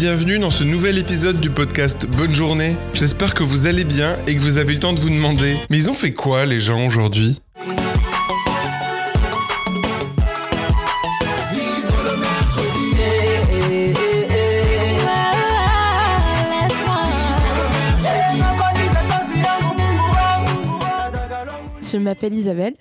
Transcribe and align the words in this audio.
Bienvenue 0.00 0.38
dans 0.38 0.52
ce 0.52 0.62
nouvel 0.62 0.96
épisode 0.96 1.40
du 1.40 1.50
podcast 1.50 2.06
Bonne 2.06 2.32
journée. 2.32 2.76
J'espère 2.92 3.34
que 3.34 3.42
vous 3.42 3.66
allez 3.66 3.82
bien 3.82 4.16
et 4.28 4.36
que 4.36 4.40
vous 4.40 4.56
avez 4.56 4.74
le 4.74 4.78
temps 4.78 4.92
de 4.92 5.00
vous 5.00 5.10
demander 5.10 5.56
Mais 5.70 5.76
ils 5.76 5.90
ont 5.90 5.94
fait 5.94 6.12
quoi 6.12 6.46
les 6.46 6.60
gens 6.60 6.86
aujourd'hui? 6.86 7.40
Je 21.90 21.96
m'appelle 21.96 22.34
Isabelle. 22.34 22.76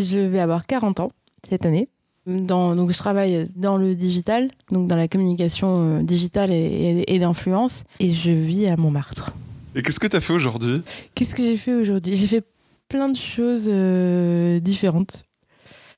Je 0.00 0.18
vais 0.18 0.40
avoir 0.40 0.66
40 0.66 0.98
ans 0.98 1.12
cette 1.48 1.64
année. 1.66 1.91
Dans, 2.26 2.76
donc 2.76 2.92
je 2.92 2.98
travaille 2.98 3.48
dans 3.56 3.76
le 3.76 3.96
digital, 3.96 4.48
donc 4.70 4.86
dans 4.86 4.94
la 4.96 5.08
communication 5.08 5.98
euh, 5.98 6.02
digitale 6.02 6.52
et, 6.52 6.54
et- 7.08 7.14
et 7.14 7.18
d'influence, 7.18 7.82
et 7.98 8.12
je 8.12 8.30
vis 8.30 8.66
à 8.68 8.76
Montmartre. 8.76 9.32
Et 9.74 9.82
qu'est-ce 9.82 9.98
que 9.98 10.06
t'as 10.06 10.20
fait 10.20 10.32
aujourd'hui? 10.32 10.82
Qu'est-ce 11.16 11.34
que 11.34 11.42
j'ai 11.42 11.56
fait 11.56 11.74
aujourd'hui? 11.74 12.14
J'ai 12.14 12.26
fait 12.28 12.44
plein 12.88 13.08
de 13.08 13.16
choses 13.16 13.64
euh, 13.66 14.60
différentes. 14.60 15.24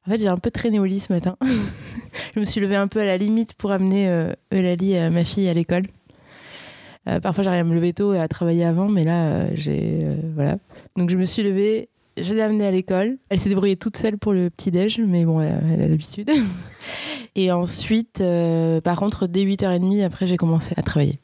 En 0.06 0.10
fait, 0.10 0.18
j'ai 0.18 0.28
un 0.28 0.36
peu 0.38 0.50
traîné 0.50 0.78
au 0.78 0.84
lit 0.86 1.00
ce 1.00 1.12
matin. 1.12 1.36
je 2.34 2.40
me 2.40 2.44
suis 2.46 2.60
levée 2.60 2.76
un 2.76 2.88
peu 2.88 3.00
à 3.00 3.04
la 3.04 3.16
limite 3.18 3.52
pour 3.54 3.72
amener 3.72 4.08
euh, 4.08 4.32
Eulalie, 4.52 4.96
euh, 4.96 5.10
ma 5.10 5.24
fille, 5.24 5.48
à 5.48 5.54
l'école. 5.54 5.84
Euh, 7.08 7.20
parfois, 7.20 7.44
j'arrive 7.44 7.60
à 7.60 7.64
me 7.64 7.74
lever 7.74 7.92
tôt 7.92 8.14
et 8.14 8.18
à 8.18 8.28
travailler 8.28 8.64
avant, 8.64 8.88
mais 8.88 9.04
là, 9.04 9.26
euh, 9.26 9.50
j'ai. 9.54 9.80
euh, 10.04 10.16
voilà. 10.34 10.56
Donc, 10.96 11.10
je 11.10 11.16
me 11.18 11.24
suis 11.26 11.42
levée, 11.42 11.88
je 12.16 12.32
l'ai 12.34 12.42
amenée 12.42 12.66
à 12.66 12.70
l'école. 12.70 13.18
Elle 13.28 13.38
s'est 13.38 13.48
débrouillée 13.48 13.76
toute 13.76 13.96
seule 13.96 14.18
pour 14.18 14.32
le 14.32 14.50
petit-déj, 14.50 15.00
mais 15.06 15.24
bon, 15.24 15.40
elle, 15.40 15.62
elle 15.72 15.82
a 15.82 15.88
l'habitude. 15.88 16.30
et 17.34 17.50
ensuite, 17.52 18.20
euh, 18.20 18.80
par 18.80 18.96
contre, 18.96 19.26
dès 19.26 19.44
8h30, 19.44 20.04
après, 20.04 20.26
j'ai 20.26 20.36
commencé 20.36 20.72
à 20.76 20.82
travailler. 20.82 21.18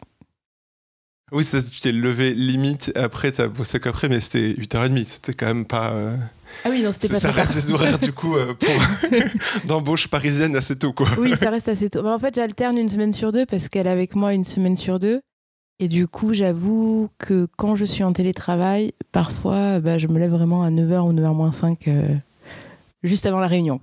Oui, 1.32 1.44
ça, 1.44 1.62
tu 1.62 1.78
t'es 1.80 1.92
levé 1.92 2.34
limite, 2.34 2.90
après 2.96 3.30
t'as 3.30 3.46
bossé 3.46 3.78
qu'après, 3.78 4.08
mais 4.08 4.18
c'était 4.18 4.52
8h30, 4.52 5.04
c'était 5.06 5.32
quand 5.32 5.46
même 5.46 5.64
pas... 5.64 5.92
euh, 5.92 6.16
Ah 6.64 6.70
oui, 6.70 6.82
non, 6.82 6.90
c'était 6.90 7.06
pas 7.06 7.20
ça 7.20 7.28
très 7.30 7.42
reste 7.42 7.54
des 7.54 7.72
horaires 7.72 7.98
du 8.00 8.12
coup 8.12 8.36
euh, 8.36 8.52
pour 8.54 8.68
d'embauche 9.64 10.08
parisienne 10.08 10.56
assez 10.56 10.76
tôt 10.76 10.92
quoi. 10.92 11.06
Oui, 11.18 11.32
ça 11.40 11.50
reste 11.50 11.68
assez 11.68 11.88
tôt. 11.88 12.04
En 12.04 12.18
fait, 12.18 12.34
j'alterne 12.34 12.78
une 12.78 12.88
semaine 12.88 13.12
sur 13.12 13.30
deux 13.30 13.46
parce 13.46 13.68
qu'elle 13.68 13.86
est 13.86 13.90
avec 13.90 14.16
moi 14.16 14.34
une 14.34 14.42
semaine 14.42 14.76
sur 14.76 14.98
deux. 14.98 15.20
Et 15.82 15.88
du 15.88 16.06
coup, 16.06 16.34
j'avoue 16.34 17.08
que 17.16 17.48
quand 17.56 17.74
je 17.74 17.86
suis 17.86 18.04
en 18.04 18.12
télétravail, 18.12 18.92
parfois, 19.12 19.80
bah, 19.80 19.96
je 19.96 20.08
me 20.08 20.18
lève 20.18 20.30
vraiment 20.30 20.62
à 20.62 20.70
9h 20.70 21.00
ou 21.08 21.12
9h 21.14 21.34
moins 21.34 21.52
5, 21.52 21.88
euh, 21.88 22.06
juste 23.02 23.24
avant 23.24 23.40
la 23.40 23.46
réunion. 23.46 23.80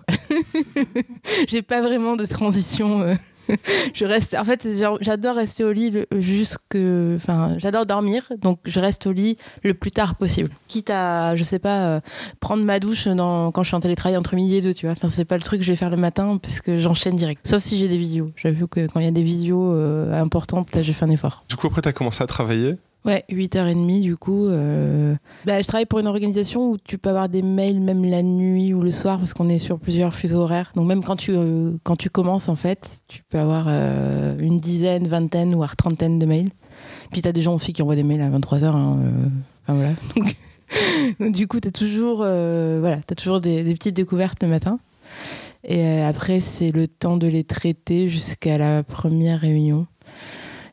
J'ai 1.48 1.64
pas 1.64 1.82
vraiment 1.82 2.16
de 2.16 2.28
transition. 2.28 3.02
euh. 3.02 3.16
Je 3.94 4.06
reste, 4.06 4.36
en 4.36 4.46
fait, 4.46 4.68
j'adore 5.02 5.36
rester 5.36 5.64
au 5.64 5.72
lit 5.72 5.92
jusque, 6.18 6.78
enfin, 7.16 7.56
j'adore 7.58 7.86
dormir, 7.86 8.28
donc 8.42 8.60
je 8.66 8.80
reste 8.80 9.08
au 9.08 9.12
lit 9.12 9.38
le 9.64 9.74
plus 9.74 9.92
tard 9.92 10.16
possible. 10.16 10.50
Quitte 10.68 10.90
à, 10.90 11.36
je 11.36 11.44
sais 11.44 11.60
pas, 11.60 11.88
euh, 11.88 12.00
prendre 12.40 12.64
ma 12.64 12.80
douche 12.80 13.08
quand 13.08 13.64
je 13.64 13.68
suis 13.68 13.76
en 13.76 13.80
télétravail 13.80 14.18
entre 14.18 14.36
midi 14.36 14.58
et 14.58 14.62
deux, 14.62 14.74
tu 14.74 14.86
vois. 14.86 14.94
Enfin, 14.94 15.10
c'est 15.10 15.26
pas 15.26 15.38
le 15.38 15.44
truc 15.44 15.60
que 15.60 15.66
je 15.66 15.72
vais 15.72 15.78
faire 15.78 15.90
le 15.90 15.98
matin 15.98 16.38
parce 16.42 16.62
que 16.62 16.80
j'enchaîne 16.80 17.16
direct. 17.16 17.46
Sauf 17.48 17.64
si 17.64 17.78
j'ai 17.78 17.88
des 17.88 17.98
visios. 17.98 18.32
J'avoue 18.36 18.68
que 18.68 18.88
quand 18.88 19.00
il 19.00 19.06
y 19.06 19.10
a 19.10 19.12
des 19.12 19.24
visios 19.24 19.74
euh, 19.74 20.14
importantes, 20.14 20.74
là, 20.76 20.84
je 20.84 20.92
fais 20.92 21.06
un 21.06 21.10
effort. 21.10 21.44
Du 21.50 21.56
coup 21.56 21.68
après 21.68 21.82
t'as 21.82 21.94
commencé 21.94 22.24
à 22.24 22.28
travailler. 22.28 22.78
Ouais, 23.08 23.24
8h30 23.30 24.02
du 24.02 24.18
coup. 24.18 24.48
euh, 24.48 25.16
Bah, 25.46 25.62
je 25.62 25.68
travaille 25.68 25.86
pour 25.86 26.00
une 26.00 26.08
organisation 26.08 26.72
où 26.72 26.78
tu 26.78 26.98
peux 26.98 27.10
avoir 27.10 27.30
des 27.30 27.42
mails 27.42 27.80
même 27.80 28.04
la 28.04 28.22
nuit 28.22 28.74
ou 28.74 28.82
le 28.82 28.92
soir 28.92 29.18
parce 29.18 29.34
qu'on 29.34 29.48
est 29.48 29.60
sur 29.60 29.80
plusieurs 29.80 30.14
fuseaux 30.14 30.42
horaires. 30.42 30.74
Donc 30.76 30.88
même 30.88 31.02
quand 31.02 31.16
tu, 31.16 31.32
euh, 31.34 31.72
quand 31.84 31.96
tu 31.96 32.10
commences 32.10 32.50
en 32.50 32.58
fait, 32.58 32.86
tu 33.08 33.24
peux 33.30 33.40
avoir 33.40 33.68
euh, 33.70 34.38
une 34.40 34.60
dizaine, 34.60 35.08
vingtaine 35.08 35.56
ou 35.56 35.66
trentaine 35.78 36.20
de 36.20 36.26
mails. 36.26 36.50
Puis 37.10 37.22
tu 37.22 37.30
as 37.30 37.32
des 37.32 37.42
gens 37.42 37.56
aussi 37.56 37.72
qui 37.72 37.82
envoient 37.82 37.96
des 37.96 38.04
mails 38.04 38.22
à 38.22 38.30
23h. 38.30 38.66
Enfin 38.66 39.00
voilà. 39.68 39.92
Donc, 41.22 41.32
du 41.32 41.48
coup, 41.48 41.62
tu 41.62 41.70
as 41.70 41.72
toujours, 41.72 42.18
voilà, 42.18 42.98
toujours 43.16 43.40
des, 43.40 43.64
petites 43.74 43.96
découvertes 43.96 44.44
le 44.44 44.50
matin. 44.50 44.80
Et 45.64 46.02
après, 46.02 46.42
c'est 46.42 46.72
le 46.72 46.90
temps 46.90 47.16
de 47.16 47.28
les 47.28 47.46
traiter 47.46 48.10
jusqu'à 48.10 48.58
la 48.58 48.84
première 48.84 49.40
réunion. 49.40 49.88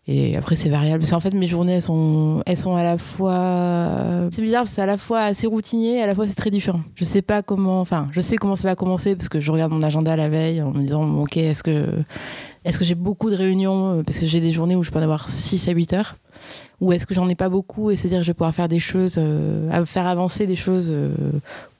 Et 0.07 0.37
après, 0.37 0.55
c'est 0.55 0.69
variable. 0.69 1.07
C'est 1.07 1.15
en 1.15 1.21
fait 1.21 1.33
mes 1.33 1.47
journées, 1.47 1.75
elles 1.75 1.83
sont, 1.83 2.43
elles 2.45 2.59
sont 2.59 2.77
à 2.77 2.83
la 2.83 2.99
fois. 2.99 4.29
C'est 4.33 4.43
bizarre, 4.43 4.69
c'est 4.69 4.83
à 4.83 4.87
la 4.87 4.99
fois 4.99 5.21
assez 5.21 5.47
routinier, 5.47 6.03
à 6.03 6.07
la 6.07 6.15
fois 6.15 6.27
c'est 6.27 6.35
très 6.35 6.51
différent. 6.51 6.83
Je 6.95 7.05
sais 7.05 7.23
pas 7.23 7.43
comment. 7.43 7.81
Enfin, 7.81 8.07
je 8.13 8.21
sais 8.21 8.37
comment 8.37 8.57
ça 8.57 8.69
va 8.69 8.75
commencer 8.75 9.17
parce 9.17 9.31
que 9.31 9.41
je 9.41 9.51
regarde 9.51 9.73
mon 9.73 9.83
agenda 9.83 10.15
la 10.15 10.29
veille 10.29 10.61
en 10.61 10.73
me 10.73 10.83
disant, 10.83 11.09
ok, 11.21 11.39
est-ce 11.39 11.63
que, 11.63 11.87
est-ce 12.65 12.79
que 12.79 12.85
j'ai 12.85 12.95
beaucoup 12.95 13.31
de 13.31 13.37
réunions 13.37 13.99
euh, 13.99 14.03
Parce 14.03 14.19
que 14.19 14.27
j'ai 14.27 14.41
des 14.41 14.53
journées 14.53 14.77
où 14.77 14.83
je 14.83 14.91
peux 14.91 14.99
en 14.99 15.03
avoir 15.03 15.29
6 15.31 15.69
à 15.69 15.73
8 15.73 15.93
heures. 15.95 16.17
Ou 16.81 16.93
est-ce 16.93 17.07
que 17.07 17.15
j'en 17.15 17.29
ai 17.29 17.35
pas 17.35 17.49
beaucoup 17.49 17.91
et 17.91 17.97
c'est-à-dire 17.97 18.19
que 18.19 18.25
je 18.25 18.31
vais 18.31 18.35
pouvoir 18.35 18.55
faire 18.55 18.69
des 18.69 18.81
choses, 18.81 19.15
euh, 19.17 19.87
faire 19.87 20.07
avancer 20.07 20.47
des 20.47 20.57
choses 20.57 20.89
euh, 20.91 21.15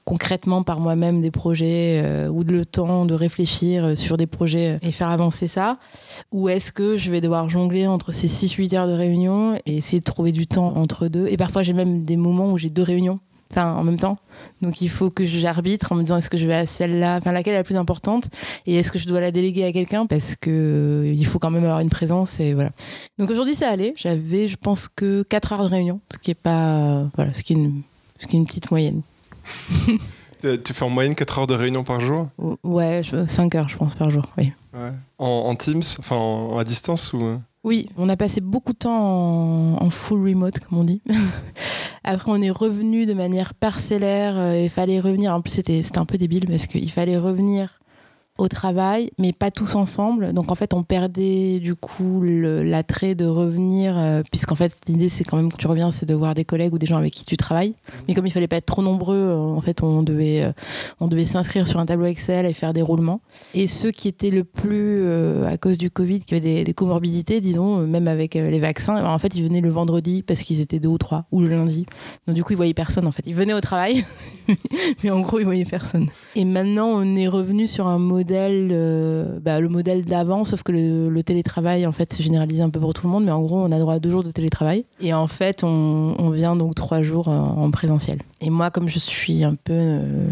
concrètement 0.05 0.63
par 0.63 0.79
moi-même, 0.79 1.21
des 1.21 1.31
projets, 1.31 2.01
euh, 2.03 2.29
ou 2.29 2.43
de 2.43 2.53
le 2.53 2.65
temps 2.65 3.05
de 3.05 3.13
réfléchir 3.13 3.83
euh, 3.83 3.95
sur 3.95 4.17
des 4.17 4.27
projets 4.27 4.79
et 4.81 4.91
faire 4.91 5.09
avancer 5.09 5.47
ça 5.47 5.77
ou 6.31 6.49
est-ce 6.49 6.71
que 6.71 6.97
je 6.97 7.11
vais 7.11 7.21
devoir 7.21 7.49
jongler 7.49 7.87
entre 7.87 8.11
ces 8.11 8.27
6-8 8.27 8.75
heures 8.75 8.87
de 8.87 8.93
réunion 8.93 9.57
et 9.65 9.77
essayer 9.77 9.99
de 9.99 10.05
trouver 10.05 10.31
du 10.31 10.47
temps 10.47 10.75
entre 10.75 11.07
deux? 11.07 11.27
Et 11.27 11.37
parfois, 11.37 11.63
j'ai 11.63 11.73
même 11.73 12.03
des 12.03 12.17
moments 12.17 12.51
où 12.51 12.57
j'ai 12.57 12.69
deux 12.69 12.83
réunions, 12.83 13.19
enfin 13.51 13.73
en 13.73 13.83
même 13.83 13.97
temps. 13.97 14.17
Donc 14.61 14.81
il 14.81 14.89
faut 14.89 15.09
que 15.09 15.25
j'arbitre 15.25 15.91
en 15.91 15.95
me 15.95 16.01
disant 16.01 16.17
est-ce 16.17 16.29
que 16.29 16.37
je 16.37 16.45
vais 16.45 16.55
à 16.55 16.65
celle-là, 16.65 17.17
enfin 17.17 17.31
laquelle 17.31 17.53
est 17.53 17.57
la 17.57 17.63
plus 17.63 17.77
importante? 17.77 18.25
Et 18.65 18.75
est-ce 18.75 18.91
que 18.91 18.99
je 18.99 19.07
dois 19.07 19.19
la 19.19 19.31
déléguer 19.31 19.65
à 19.65 19.71
quelqu'un? 19.71 20.05
Parce 20.05 20.35
que 20.35 20.49
euh, 20.49 21.13
il 21.13 21.25
faut 21.25 21.39
quand 21.39 21.51
même 21.51 21.63
avoir 21.63 21.79
une 21.79 21.89
présence 21.89 22.39
et 22.39 22.53
voilà. 22.53 22.71
Donc 23.17 23.29
aujourd'hui, 23.29 23.55
ça 23.55 23.69
allait. 23.69 23.93
J'avais, 23.97 24.47
je 24.47 24.57
pense 24.57 24.87
que 24.87 25.23
4 25.23 25.53
heures 25.53 25.63
de 25.63 25.69
réunion, 25.69 25.99
ce 26.11 26.17
qui 26.17 26.31
est 26.31 26.35
pas, 26.35 26.77
euh, 26.77 27.05
voilà, 27.15 27.33
ce 27.33 27.43
qui 27.43 27.53
est 27.53 27.57
une, 27.57 27.81
ce 28.19 28.27
qui 28.27 28.35
est 28.35 28.39
une 28.39 28.45
petite 28.45 28.71
moyenne. 28.71 29.01
Tu 30.41 30.73
fais 30.73 30.83
en 30.85 30.89
moyenne 30.89 31.15
4 31.15 31.39
heures 31.39 31.47
de 31.47 31.55
réunion 31.55 31.83
par 31.83 31.99
jour 32.01 32.27
Ou- 32.37 32.55
Ouais, 32.63 33.01
5 33.27 33.55
heures, 33.55 33.69
je 33.69 33.77
pense, 33.77 33.95
par 33.95 34.11
jour. 34.11 34.23
Oui. 34.37 34.51
Ouais. 34.73 34.91
En, 35.17 35.25
en 35.27 35.55
Teams, 35.55 35.81
enfin 35.99 36.15
en- 36.17 36.57
à 36.57 36.63
distance 36.63 37.13
ou 37.13 37.23
euh 37.23 37.37
Oui, 37.63 37.89
on 37.97 38.09
a 38.09 38.17
passé 38.17 38.41
beaucoup 38.41 38.73
de 38.73 38.77
temps 38.77 38.95
en, 38.99 39.81
en 39.83 39.89
full 39.89 40.27
remote, 40.27 40.59
comme 40.59 40.77
on 40.77 40.83
dit. 40.83 41.01
Après, 42.03 42.29
on 42.31 42.41
est 42.41 42.51
revenu 42.51 43.05
de 43.07 43.13
manière 43.13 43.53
parcellaire. 43.55 44.35
euh, 44.37 44.61
Il 44.63 44.69
fallait 44.69 44.99
revenir. 44.99 45.33
En 45.33 45.41
plus, 45.41 45.51
c'était 45.53 45.81
c'était 45.81 45.97
un 45.97 46.05
peu 46.05 46.17
débile 46.19 46.45
parce 46.47 46.67
qu'il 46.67 46.91
fallait 46.91 47.17
revenir 47.17 47.79
au 48.37 48.49
travail, 48.49 49.11
mais 49.17 49.31
pas 49.31 49.49
tous 49.49 49.75
ensemble. 49.75 50.33
Donc, 50.33 50.51
en 50.51 50.55
fait, 50.55 50.73
on 50.73 50.83
perdait 50.83 51.59
du 51.59 51.75
coup 51.75 52.21
l'attrait 52.21 53.15
de 53.15 53.25
revenir, 53.25 53.97
euh, 53.97 54.23
puisqu'en 54.29 54.55
fait, 54.55 54.73
l'idée, 54.87 55.07
c'est 55.07 55.23
quand 55.23 55.37
même 55.37 55.51
que 55.51 55.57
tu 55.57 55.67
reviens, 55.67 55.91
c'est 55.91 56.05
de 56.05 56.13
voir 56.13 56.33
des 56.33 56.43
collègues 56.43 56.73
ou 56.73 56.77
des 56.77 56.85
gens 56.85 56.97
avec 56.97 57.13
qui 57.13 57.25
tu 57.25 57.37
travailles. 57.37 57.75
Mais 58.07 58.13
comme 58.13 58.27
il 58.27 58.31
fallait 58.31 58.49
pas 58.49 58.57
être 58.57 58.65
trop 58.65 58.81
nombreux, 58.81 59.15
euh, 59.15 59.37
en 59.37 59.61
fait, 59.61 59.81
on 59.83 60.03
devait, 60.03 60.43
euh, 60.43 61.07
devait 61.07 61.25
s'inscrire 61.25 61.65
sur 61.65 61.79
un 61.79 61.85
tableau 61.85 62.07
Excel 62.07 62.45
et 62.45 62.51
faire 62.51 62.73
des 62.73 62.81
roulements. 62.81 63.21
Et 63.53 63.67
ceux 63.67 63.91
qui 63.91 64.09
étaient 64.09 64.31
le 64.31 64.43
plus, 64.43 65.01
euh, 65.03 65.47
à 65.47 65.57
cause 65.57 65.77
du 65.77 65.89
Covid, 65.89 66.19
qui 66.19 66.33
avaient 66.33 66.41
des, 66.41 66.63
des 66.65 66.73
comorbidités, 66.73 67.39
disons, 67.39 67.87
même 67.87 68.09
avec 68.09 68.33
les 68.33 68.59
vaccins, 68.59 69.05
en 69.05 69.17
fait, 69.17 69.33
ils 69.35 69.43
venaient 69.43 69.61
le 69.61 69.69
vendredi 69.69 70.23
parce 70.23 70.41
qu'ils 70.41 70.59
étaient 70.59 70.79
deux 70.79 70.89
ou 70.89 70.97
trois, 70.97 71.25
ou 71.31 71.39
le 71.39 71.47
lundi. 71.47 71.85
Donc, 72.27 72.35
du 72.35 72.43
coup, 72.43 72.51
ils 72.51 72.57
voyaient 72.57 72.73
personne, 72.73 73.07
en 73.07 73.11
fait. 73.11 73.23
Ils 73.25 73.35
venaient 73.35 73.53
au 73.53 73.61
travail, 73.61 74.03
mais 75.03 75.09
en 75.09 75.21
gros, 75.21 75.39
ils 75.39 75.45
voyaient 75.45 75.63
personne. 75.63 76.07
Et 76.35 76.43
maintenant, 76.43 76.89
on 76.89 77.15
est 77.15 77.29
revenu 77.29 77.65
sur 77.65 77.87
un 77.87 77.99
euh, 78.31 79.39
bah, 79.39 79.59
le 79.59 79.69
modèle 79.69 80.05
d'avant, 80.05 80.45
sauf 80.45 80.63
que 80.63 80.71
le, 80.71 81.23
télétravail, 81.23 81.85
en 81.85 81.91
fait, 81.91 82.13
c'est 82.13 82.23
généralisé 82.23 82.61
un 82.61 82.69
peu 82.69 82.79
pour 82.79 82.93
tout 82.93 83.05
le 83.05 83.11
monde, 83.11 83.25
mais 83.25 83.31
en 83.31 83.41
gros, 83.41 83.59
on 83.59 83.71
a 83.71 83.79
droit 83.79 83.95
à 83.95 83.99
deux 83.99 84.09
jours 84.09 84.23
de 84.23 84.31
télétravail. 84.31 84.85
Et 85.01 85.13
en 85.13 85.27
fait, 85.27 85.63
on, 85.63 86.29
vient 86.29 86.55
donc 86.55 86.75
trois 86.75 87.01
jours 87.01 87.29
euh, 87.29 87.37
en 87.37 87.71
présentiel. 87.71 88.19
Et 88.41 88.49
moi, 88.49 88.71
comme 88.71 88.87
je 88.87 88.99
suis 88.99 89.43
un 89.43 89.55
peu 89.55 89.73
euh, 89.73 90.27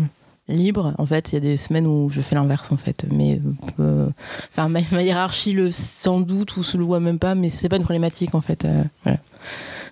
libre, 0.47 0.93
en 0.97 1.05
fait, 1.05 1.31
il 1.31 1.35
y 1.35 1.37
a 1.37 1.41
des 1.41 1.57
semaines 1.57 1.87
où 1.87 2.09
je 2.09 2.21
fais 2.21 2.35
l'inverse, 2.35 2.71
en 2.71 2.77
fait. 2.77 3.05
Mais, 3.11 3.39
ma, 4.57 5.01
hiérarchie 5.01 5.53
le 5.53 5.71
sans 5.71 6.19
doute 6.19 6.57
ou 6.57 6.63
se 6.63 6.77
le 6.77 6.83
voit 6.83 6.99
même 6.99 7.19
pas, 7.19 7.35
mais 7.35 7.49
c'est 7.49 7.69
pas 7.69 7.77
une 7.77 7.83
problématique, 7.83 8.35
en 8.35 8.41
fait. 8.41 8.67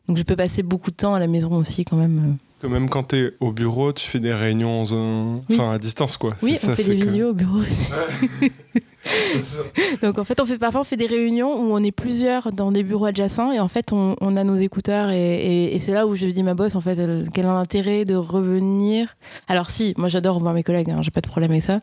Donc, 0.07 0.17
je 0.17 0.23
peux 0.23 0.35
passer 0.35 0.63
beaucoup 0.63 0.91
de 0.91 0.95
temps 0.95 1.13
à 1.13 1.19
la 1.19 1.27
maison 1.27 1.55
aussi, 1.55 1.85
quand 1.85 1.97
même. 1.97 2.37
Que 2.61 2.67
même 2.67 2.89
quand 2.89 3.03
t'es 3.03 3.31
au 3.39 3.51
bureau, 3.51 3.91
tu 3.93 4.07
fais 4.09 4.19
des 4.19 4.33
réunions 4.33 4.81
en 4.81 4.85
zone- 4.85 5.41
Oui. 5.49 5.55
enfin 5.59 5.71
à 5.71 5.77
distance 5.77 6.17
quoi. 6.17 6.33
Oui, 6.41 6.55
C'est 6.57 6.67
on 6.67 6.69
ça, 6.71 6.75
fait 6.75 6.83
c'est 6.83 6.93
des 6.95 6.99
que- 6.99 7.05
visios 7.05 7.29
au 7.29 7.33
bureau 7.33 7.57
aussi. 7.59 8.51
Donc 10.03 10.19
en 10.19 10.23
fait, 10.23 10.39
on 10.39 10.45
fait 10.45 10.57
parfois 10.59 10.81
on 10.81 10.83
fait 10.83 10.97
des 10.97 11.07
réunions 11.07 11.49
où 11.59 11.73
on 11.73 11.83
est 11.83 11.91
plusieurs 11.91 12.51
dans 12.51 12.71
des 12.71 12.83
bureaux 12.83 13.05
adjacents 13.05 13.51
et 13.51 13.59
en 13.59 13.67
fait 13.67 13.91
on, 13.91 14.15
on 14.21 14.37
a 14.37 14.43
nos 14.43 14.55
écouteurs 14.57 15.09
et, 15.09 15.35
et- 15.35 15.75
et 15.75 15.79
c'est 15.79 15.91
là 15.93 16.05
où 16.05 16.15
je 16.15 16.27
dis 16.27 16.41
à 16.41 16.43
ma 16.43 16.53
boss 16.53 16.75
en 16.75 16.81
fait 16.81 16.97
elle- 16.99 17.27
quel 17.33 17.45
est 17.45 17.47
l'intérêt 17.47 18.05
de 18.05 18.15
revenir? 18.15 19.15
Alors 19.47 19.69
si, 19.71 19.93
moi 19.97 20.07
j'adore 20.07 20.39
voir 20.39 20.53
mes 20.53 20.63
collègues, 20.63 20.91
hein, 20.91 20.99
j'ai 21.01 21.11
pas 21.11 21.21
de 21.21 21.27
problème 21.27 21.51
avec 21.51 21.63
ça. 21.63 21.79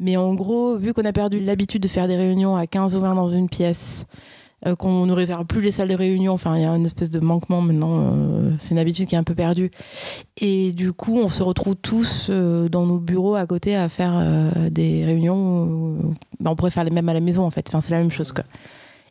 Mais 0.00 0.16
en 0.16 0.32
gros, 0.34 0.76
vu 0.76 0.92
qu'on 0.94 1.04
a 1.04 1.12
perdu 1.12 1.40
l'habitude 1.40 1.82
de 1.82 1.88
faire 1.88 2.06
des 2.06 2.16
réunions 2.16 2.54
à 2.54 2.68
15 2.68 2.94
ou 2.94 3.00
20 3.00 3.16
dans 3.16 3.30
une 3.30 3.48
pièce, 3.48 4.04
euh, 4.66 4.74
qu'on 4.74 5.06
ne 5.06 5.12
réserve 5.12 5.44
plus 5.46 5.60
les 5.60 5.70
salles 5.70 5.88
de 5.88 5.94
réunion. 5.94 6.32
Enfin, 6.32 6.56
il 6.56 6.62
y 6.62 6.64
a 6.64 6.70
une 6.70 6.86
espèce 6.86 7.10
de 7.10 7.20
manquement 7.20 7.60
maintenant. 7.60 8.12
euh, 8.12 8.50
c'est 8.58 8.72
une 8.72 8.80
habitude 8.80 9.08
qui 9.08 9.14
est 9.14 9.18
un 9.18 9.24
peu 9.24 9.34
perdue. 9.34 9.70
Et 10.36 10.72
du 10.72 10.92
coup, 10.92 11.16
on 11.16 11.28
se 11.28 11.42
retrouve 11.44 11.76
tous 11.76 12.28
euh, 12.28 12.68
dans 12.68 12.84
nos 12.84 12.98
bureaux 12.98 13.36
à 13.36 13.46
côté 13.46 13.76
à 13.76 13.88
faire 13.88 14.20
des 14.70 15.04
réunions. 15.04 16.14
on 16.44 16.56
pourrait 16.56 16.72
faire 16.72 16.84
les 16.84 16.90
mêmes 16.90 17.08
à 17.08 17.14
la 17.14 17.20
maison, 17.20 17.44
en 17.44 17.50
fait. 17.50 17.66
Enfin, 17.68 17.80
c'est 17.80 17.92
la 17.92 17.98
même 17.98 18.10
chose. 18.10 18.32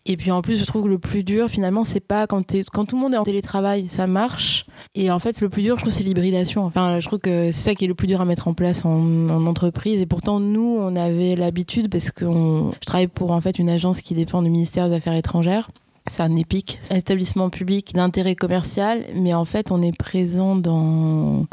Et 0.09 0.15
puis 0.15 0.31
en 0.31 0.41
plus, 0.41 0.57
je 0.57 0.65
trouve 0.65 0.83
que 0.83 0.87
le 0.87 0.99
plus 0.99 1.25
dur, 1.25 1.49
finalement, 1.49 1.83
c'est 1.83 1.99
pas 1.99 2.27
quand, 2.27 2.41
quand 2.71 2.85
tout 2.85 2.95
le 2.95 3.01
monde 3.01 3.13
est 3.13 3.17
en 3.17 3.23
télétravail, 3.23 3.87
ça 3.89 4.07
marche. 4.07 4.65
Et 4.95 5.11
en 5.11 5.19
fait, 5.19 5.41
le 5.41 5.49
plus 5.49 5.61
dur, 5.61 5.75
je 5.75 5.81
trouve, 5.81 5.93
c'est 5.93 6.03
l'hybridation. 6.03 6.63
Enfin, 6.63 7.01
je 7.01 7.07
trouve 7.07 7.19
que 7.19 7.51
c'est 7.51 7.69
ça 7.69 7.75
qui 7.75 7.83
est 7.83 7.89
le 7.89 7.93
plus 7.93 8.07
dur 8.07 8.21
à 8.21 8.25
mettre 8.25 8.47
en 8.47 8.53
place 8.53 8.85
en, 8.85 9.45
entreprise. 9.45 10.01
Et 10.01 10.05
pourtant, 10.05 10.39
nous, 10.39 10.77
on 10.79 10.95
avait 10.95 11.35
l'habitude, 11.35 11.89
parce 11.89 12.11
que 12.11 12.25
je 12.25 12.85
travaille 12.85 13.07
pour 13.07 13.31
en 13.31 13.41
fait 13.41 13.59
une 13.59 13.69
agence 13.69 14.01
qui 14.01 14.13
dépend 14.13 14.41
du 14.41 14.49
ministère 14.49 14.87
des 14.87 14.95
Affaires 14.95 15.13
étrangères. 15.13 15.69
C'est 16.09 16.23
un 16.23 16.33
EPIC, 16.37 16.79
un 16.89 16.95
établissement 16.95 17.49
public 17.49 17.93
d'intérêt 17.93 18.35
commercial, 18.35 19.03
mais 19.13 19.33
en 19.33 19.43
fait, 19.43 19.71
on 19.71 19.81
est 19.81 19.95
présent 19.95 20.55
dans 20.55 21.47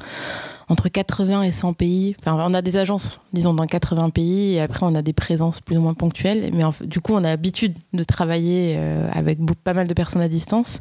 entre 0.69 0.89
80 0.89 1.43
et 1.43 1.53
100 1.53 1.73
pays. 1.75 2.17
Enfin, 2.21 2.37
on 2.39 2.55
a 2.55 2.63
des 2.63 2.77
agences, 2.77 3.21
disons, 3.33 3.55
dans 3.55 3.67
80 3.67 4.11
pays, 4.11 4.55
et 4.55 4.61
après, 4.61 4.81
on 4.83 4.95
a 4.95 5.03
des 5.03 5.13
présences 5.13 5.61
plus 5.61 5.77
ou 5.77 5.81
moins 5.81 5.95
ponctuelles. 5.95 6.51
Mais 6.53 6.65
du 6.83 7.01
coup, 7.01 7.13
on 7.13 7.19
a 7.19 7.29
l'habitude 7.29 7.77
de 7.93 8.05
travailler 8.05 8.77
euh, 8.79 9.09
avec 9.13 9.39
pas 9.63 9.75
mal 9.75 9.87
de 9.87 9.95
personnes 9.95 10.23
à 10.23 10.29
distance. 10.29 10.81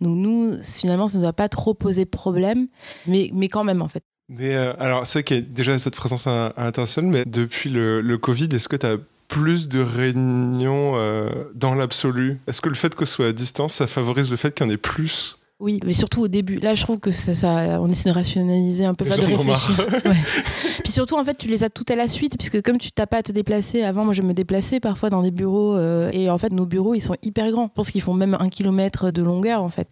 Donc, 0.00 0.16
nous, 0.16 0.62
finalement, 0.62 1.08
ça 1.08 1.18
ne 1.18 1.22
nous 1.22 1.28
a 1.28 1.32
pas 1.32 1.48
trop 1.48 1.74
posé 1.74 2.04
problème, 2.04 2.68
mais, 3.06 3.30
mais 3.32 3.48
quand 3.48 3.64
même, 3.64 3.82
en 3.82 3.88
fait. 3.88 4.02
Euh, 4.40 4.74
alors, 4.78 5.06
c'est 5.06 5.18
vrai 5.18 5.24
qu'il 5.24 5.36
y 5.36 5.40
a 5.40 5.42
déjà 5.42 5.76
cette 5.78 5.96
présence 5.96 6.26
internationale, 6.26 7.10
mais 7.10 7.24
depuis 7.24 7.70
le, 7.70 8.00
le 8.00 8.18
Covid, 8.18 8.48
est-ce 8.52 8.68
que 8.68 8.76
tu 8.76 8.86
as 8.86 8.96
plus 9.30 9.68
de 9.68 9.80
réunions 9.80 10.92
euh, 10.96 11.28
dans 11.54 11.74
l'absolu? 11.74 12.40
Est-ce 12.46 12.60
que 12.60 12.68
le 12.68 12.74
fait 12.74 12.94
que 12.94 13.04
ce 13.04 13.14
soit 13.14 13.26
à 13.26 13.32
distance, 13.32 13.74
ça 13.74 13.86
favorise 13.86 14.30
le 14.30 14.36
fait 14.36 14.54
qu'il 14.54 14.66
y 14.66 14.68
en 14.68 14.72
ait 14.72 14.76
plus? 14.76 15.38
Oui, 15.60 15.78
mais 15.84 15.92
surtout 15.92 16.22
au 16.22 16.28
début. 16.28 16.56
Là, 16.56 16.74
je 16.74 16.82
trouve 16.82 16.98
que 16.98 17.10
ça, 17.10 17.34
ça 17.34 17.78
on 17.80 17.90
essaie 17.90 18.08
de 18.08 18.14
rationaliser 18.14 18.84
un 18.86 18.94
peu, 18.94 19.04
pas 19.04 19.16
de 19.16 19.22
réfléchir. 19.22 19.86
Puis 20.82 20.92
surtout, 20.92 21.16
en 21.16 21.24
fait, 21.24 21.36
tu 21.36 21.48
les 21.48 21.64
as 21.64 21.70
toutes 21.70 21.90
à 21.90 21.96
la 21.96 22.08
suite, 22.08 22.36
puisque 22.38 22.62
comme 22.62 22.78
tu 22.78 22.90
t'as 22.92 23.06
pas 23.06 23.18
à 23.18 23.22
te 23.22 23.30
déplacer, 23.30 23.82
avant, 23.82 24.04
moi, 24.04 24.14
je 24.14 24.22
me 24.22 24.32
déplaçais 24.32 24.80
parfois 24.80 25.10
dans 25.10 25.22
des 25.22 25.30
bureaux, 25.30 25.76
euh, 25.76 26.10
et 26.12 26.30
en 26.30 26.38
fait, 26.38 26.52
nos 26.52 26.66
bureaux, 26.66 26.94
ils 26.94 27.02
sont 27.02 27.16
hyper 27.22 27.50
grands. 27.50 27.66
Je 27.66 27.74
pense 27.74 27.90
qu'ils 27.90 28.00
font 28.00 28.14
même 28.14 28.36
un 28.40 28.48
kilomètre 28.48 29.10
de 29.10 29.22
longueur, 29.22 29.62
en 29.62 29.68
fait. 29.68 29.88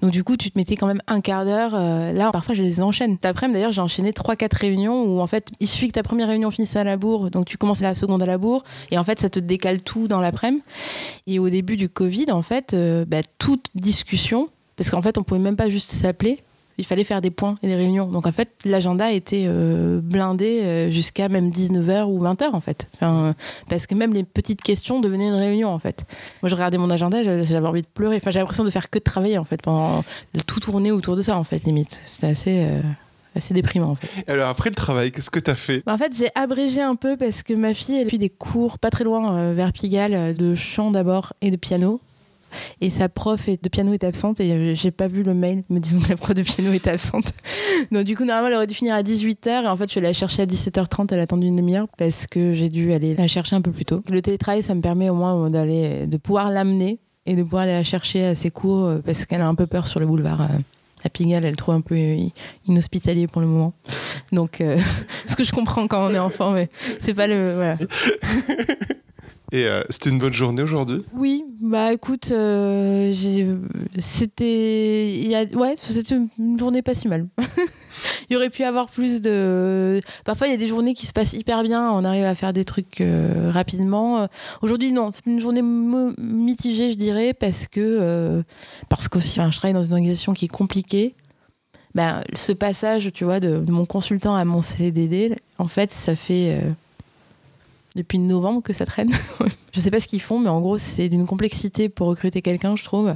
Donc 0.00 0.12
du 0.12 0.22
coup, 0.22 0.36
tu 0.36 0.50
te 0.50 0.58
mettais 0.58 0.76
quand 0.76 0.86
même 0.86 1.02
un 1.06 1.20
quart 1.20 1.44
d'heure. 1.44 1.72
Euh, 1.74 2.12
là, 2.12 2.30
parfois, 2.30 2.54
je 2.54 2.62
les 2.62 2.80
enchaîne. 2.80 3.16
Après, 3.22 3.48
d'ailleurs, 3.48 3.72
j'ai 3.72 3.80
enchaîné 3.80 4.12
3-4 4.12 4.56
réunions 4.56 5.02
où 5.02 5.20
en 5.20 5.26
fait, 5.26 5.48
il 5.60 5.66
suffit 5.66 5.88
que 5.88 5.94
ta 5.94 6.02
première 6.02 6.28
réunion 6.28 6.50
finisse 6.50 6.76
à 6.76 6.84
la 6.84 6.96
bourre, 6.96 7.30
donc 7.30 7.46
tu 7.46 7.56
commences 7.56 7.80
la 7.80 7.94
seconde 7.94 8.22
à 8.22 8.26
la 8.26 8.38
bourre, 8.38 8.62
et 8.90 8.98
en 8.98 9.04
fait, 9.04 9.18
ça 9.20 9.28
te 9.28 9.40
décale 9.40 9.82
tout 9.82 10.06
dans 10.06 10.20
l'après-midi. 10.20 10.62
Et 11.26 11.38
au 11.38 11.48
début 11.48 11.76
du 11.76 11.88
Covid, 11.88 12.26
en 12.30 12.42
fait, 12.42 12.74
euh, 12.74 13.04
bah, 13.04 13.22
toute 13.38 13.66
discussion, 13.74 14.48
parce 14.78 14.88
qu'en 14.88 15.02
fait, 15.02 15.18
on 15.18 15.22
pouvait 15.22 15.40
même 15.40 15.56
pas 15.56 15.68
juste 15.68 15.90
s'appeler 15.90 16.42
il 16.78 16.86
fallait 16.86 17.04
faire 17.04 17.20
des 17.20 17.30
points 17.30 17.54
et 17.62 17.66
des 17.66 17.74
réunions. 17.74 18.06
Donc 18.06 18.26
en 18.26 18.32
fait, 18.32 18.50
l'agenda 18.64 19.10
était 19.10 19.44
euh, 19.46 20.00
blindé 20.00 20.60
euh, 20.62 20.90
jusqu'à 20.90 21.28
même 21.28 21.50
19h 21.50 22.04
ou 22.04 22.22
20h 22.22 22.50
en 22.52 22.60
fait. 22.60 22.86
Enfin, 22.94 23.34
parce 23.68 23.86
que 23.86 23.94
même 23.96 24.14
les 24.14 24.22
petites 24.22 24.62
questions 24.62 25.00
devenaient 25.00 25.26
une 25.26 25.34
réunion 25.34 25.70
en 25.70 25.78
fait. 25.80 26.04
Moi 26.40 26.48
je 26.48 26.54
regardais 26.54 26.78
mon 26.78 26.88
agenda, 26.90 27.22
j'avais 27.22 27.66
envie 27.66 27.82
de 27.82 27.88
pleurer. 27.92 28.16
Enfin, 28.16 28.30
j'avais 28.30 28.42
l'impression 28.42 28.64
de 28.64 28.70
faire 28.70 28.90
que 28.90 28.98
de 28.98 29.04
travailler 29.04 29.38
en 29.38 29.44
fait 29.44 29.60
pendant 29.60 30.04
tout 30.46 30.60
tourner 30.60 30.92
autour 30.92 31.16
de 31.16 31.22
ça 31.22 31.36
en 31.36 31.44
fait 31.44 31.64
limite. 31.64 32.00
C'était 32.04 32.28
assez 32.28 32.62
euh, 32.62 32.80
assez 33.34 33.54
déprimant 33.54 33.90
en 33.90 33.94
fait. 33.96 34.08
Alors 34.28 34.48
après 34.48 34.70
le 34.70 34.76
travail, 34.76 35.10
qu'est-ce 35.10 35.30
que 35.30 35.40
tu 35.40 35.50
as 35.50 35.56
fait? 35.56 35.82
Bah, 35.84 35.94
En 35.94 35.98
fait, 35.98 36.16
j'ai 36.16 36.30
abrégé 36.36 36.80
un 36.80 36.94
peu 36.94 37.16
parce 37.16 37.42
que 37.42 37.54
ma 37.54 37.74
fille, 37.74 37.96
elle 37.98 38.08
a 38.08 38.14
eu 38.14 38.18
des 38.18 38.30
cours 38.30 38.78
pas 38.78 38.90
très 38.90 39.02
loin 39.02 39.52
vers 39.52 39.72
Pigalle 39.72 40.34
de 40.34 40.54
chant 40.54 40.92
d'abord 40.92 41.32
et 41.40 41.50
de 41.50 41.56
piano. 41.56 42.00
Et 42.80 42.90
sa 42.90 43.08
prof 43.08 43.48
de 43.48 43.68
piano 43.68 43.92
est 43.92 44.04
absente 44.04 44.40
et 44.40 44.74
j'ai 44.74 44.90
pas 44.90 45.08
vu 45.08 45.22
le 45.22 45.34
mail 45.34 45.64
me 45.68 45.78
disant 45.78 46.00
que 46.00 46.08
la 46.08 46.16
prof 46.16 46.34
de 46.34 46.42
piano 46.42 46.72
était 46.72 46.90
absente. 46.90 47.32
Donc 47.92 48.04
du 48.04 48.16
coup, 48.16 48.24
normalement, 48.24 48.48
elle 48.48 48.54
aurait 48.54 48.66
dû 48.66 48.74
finir 48.74 48.94
à 48.94 49.02
18h 49.02 49.64
et 49.64 49.66
en 49.66 49.76
fait, 49.76 49.84
je 49.84 49.90
suis 49.90 49.98
allée 49.98 50.08
la 50.08 50.12
chercher 50.12 50.42
à 50.42 50.46
17h30. 50.46 51.08
Elle 51.12 51.20
a 51.20 51.22
attendu 51.22 51.46
une 51.46 51.56
demi-heure 51.56 51.88
parce 51.96 52.26
que 52.26 52.52
j'ai 52.52 52.68
dû 52.68 52.92
aller 52.92 53.14
la 53.14 53.26
chercher 53.26 53.56
un 53.56 53.60
peu 53.60 53.72
plus 53.72 53.84
tôt. 53.84 54.02
Le 54.08 54.22
télétravail, 54.22 54.62
ça 54.62 54.74
me 54.74 54.80
permet 54.80 55.10
au 55.10 55.14
moins 55.14 55.50
d'aller, 55.50 56.06
de 56.06 56.16
pouvoir 56.16 56.50
l'amener 56.50 56.98
et 57.26 57.36
de 57.36 57.42
pouvoir 57.42 57.62
aller 57.62 57.72
la 57.72 57.84
chercher 57.84 58.24
à 58.24 58.34
ses 58.34 58.50
cours 58.50 58.86
euh, 58.86 58.98
parce 59.04 59.26
qu'elle 59.26 59.42
a 59.42 59.48
un 59.48 59.54
peu 59.54 59.66
peur 59.66 59.86
sur 59.86 60.00
le 60.00 60.06
boulevard. 60.06 60.42
Euh, 60.42 60.58
à 61.04 61.10
Pigalle, 61.10 61.44
elle 61.44 61.56
trouve 61.56 61.74
un 61.74 61.80
peu 61.80 61.96
inhospitalier 62.66 63.28
pour 63.28 63.40
le 63.40 63.46
moment. 63.46 63.72
Donc, 64.32 64.60
euh, 64.60 64.78
ce 65.26 65.36
que 65.36 65.44
je 65.44 65.52
comprends 65.52 65.86
quand 65.86 66.10
on 66.10 66.14
est 66.14 66.18
enfant, 66.18 66.50
mais 66.50 66.68
c'est 67.00 67.14
pas 67.14 67.26
le. 67.26 67.54
Voilà. 67.54 67.76
Et 69.50 69.64
euh, 69.64 69.82
c'était 69.88 70.10
une 70.10 70.18
bonne 70.18 70.34
journée 70.34 70.62
aujourd'hui 70.62 71.02
Oui, 71.14 71.42
bah 71.60 71.94
écoute, 71.94 72.30
euh, 72.32 73.12
c'était 73.98 75.48
ouais, 75.54 75.76
une 76.10 76.58
journée 76.58 76.82
pas 76.82 76.94
si 76.94 77.08
mal. 77.08 77.28
il 78.28 78.34
y 78.34 78.36
aurait 78.36 78.50
pu 78.50 78.62
avoir 78.64 78.90
plus 78.90 79.22
de. 79.22 80.02
Parfois, 80.26 80.48
il 80.48 80.50
y 80.50 80.54
a 80.54 80.58
des 80.58 80.68
journées 80.68 80.92
qui 80.92 81.06
se 81.06 81.14
passent 81.14 81.32
hyper 81.32 81.62
bien, 81.62 81.90
on 81.90 82.04
arrive 82.04 82.24
à 82.24 82.34
faire 82.34 82.52
des 82.52 82.66
trucs 82.66 83.00
euh, 83.00 83.50
rapidement. 83.50 84.28
Aujourd'hui, 84.60 84.92
non, 84.92 85.12
c'est 85.14 85.24
une 85.24 85.40
journée 85.40 85.62
mitigée, 85.62 86.92
je 86.92 86.98
dirais, 86.98 87.32
parce 87.32 87.66
que 87.68 88.44
parce 88.90 89.08
qu'aussi, 89.08 89.40
je 89.40 89.56
travaille 89.56 89.72
dans 89.72 89.82
une 89.82 89.92
organisation 89.94 90.34
qui 90.34 90.44
est 90.44 90.48
compliquée. 90.48 91.14
Ben, 91.94 92.22
ce 92.36 92.52
passage, 92.52 93.10
tu 93.14 93.24
vois, 93.24 93.40
de, 93.40 93.64
mon 93.66 93.86
consultant 93.86 94.34
à 94.34 94.44
mon 94.44 94.60
CDD, 94.60 95.34
en 95.56 95.68
fait, 95.68 95.90
ça 95.90 96.14
fait 96.14 96.60
depuis 97.94 98.18
novembre 98.18 98.62
que 98.62 98.72
ça 98.72 98.86
traîne. 98.86 99.10
je 99.72 99.80
sais 99.80 99.90
pas 99.90 100.00
ce 100.00 100.08
qu'ils 100.08 100.20
font, 100.20 100.38
mais 100.38 100.48
en 100.48 100.60
gros, 100.60 100.78
c'est 100.78 101.08
d'une 101.08 101.26
complexité 101.26 101.88
pour 101.88 102.08
recruter 102.08 102.42
quelqu'un, 102.42 102.76
je 102.76 102.84
trouve. 102.84 103.14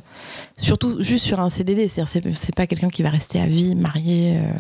Surtout 0.57 1.03
juste 1.03 1.25
sur 1.25 1.41
un 1.41 1.51
CDD, 1.51 1.89
c'est-à-dire 1.89 2.37
c'est 2.37 2.55
pas 2.55 2.67
quelqu'un 2.67 2.89
qui 2.89 3.03
va 3.03 3.11
rester 3.11 3.41
à 3.41 3.47
vie 3.47 3.75
marié 3.75 4.37
euh, 4.37 4.53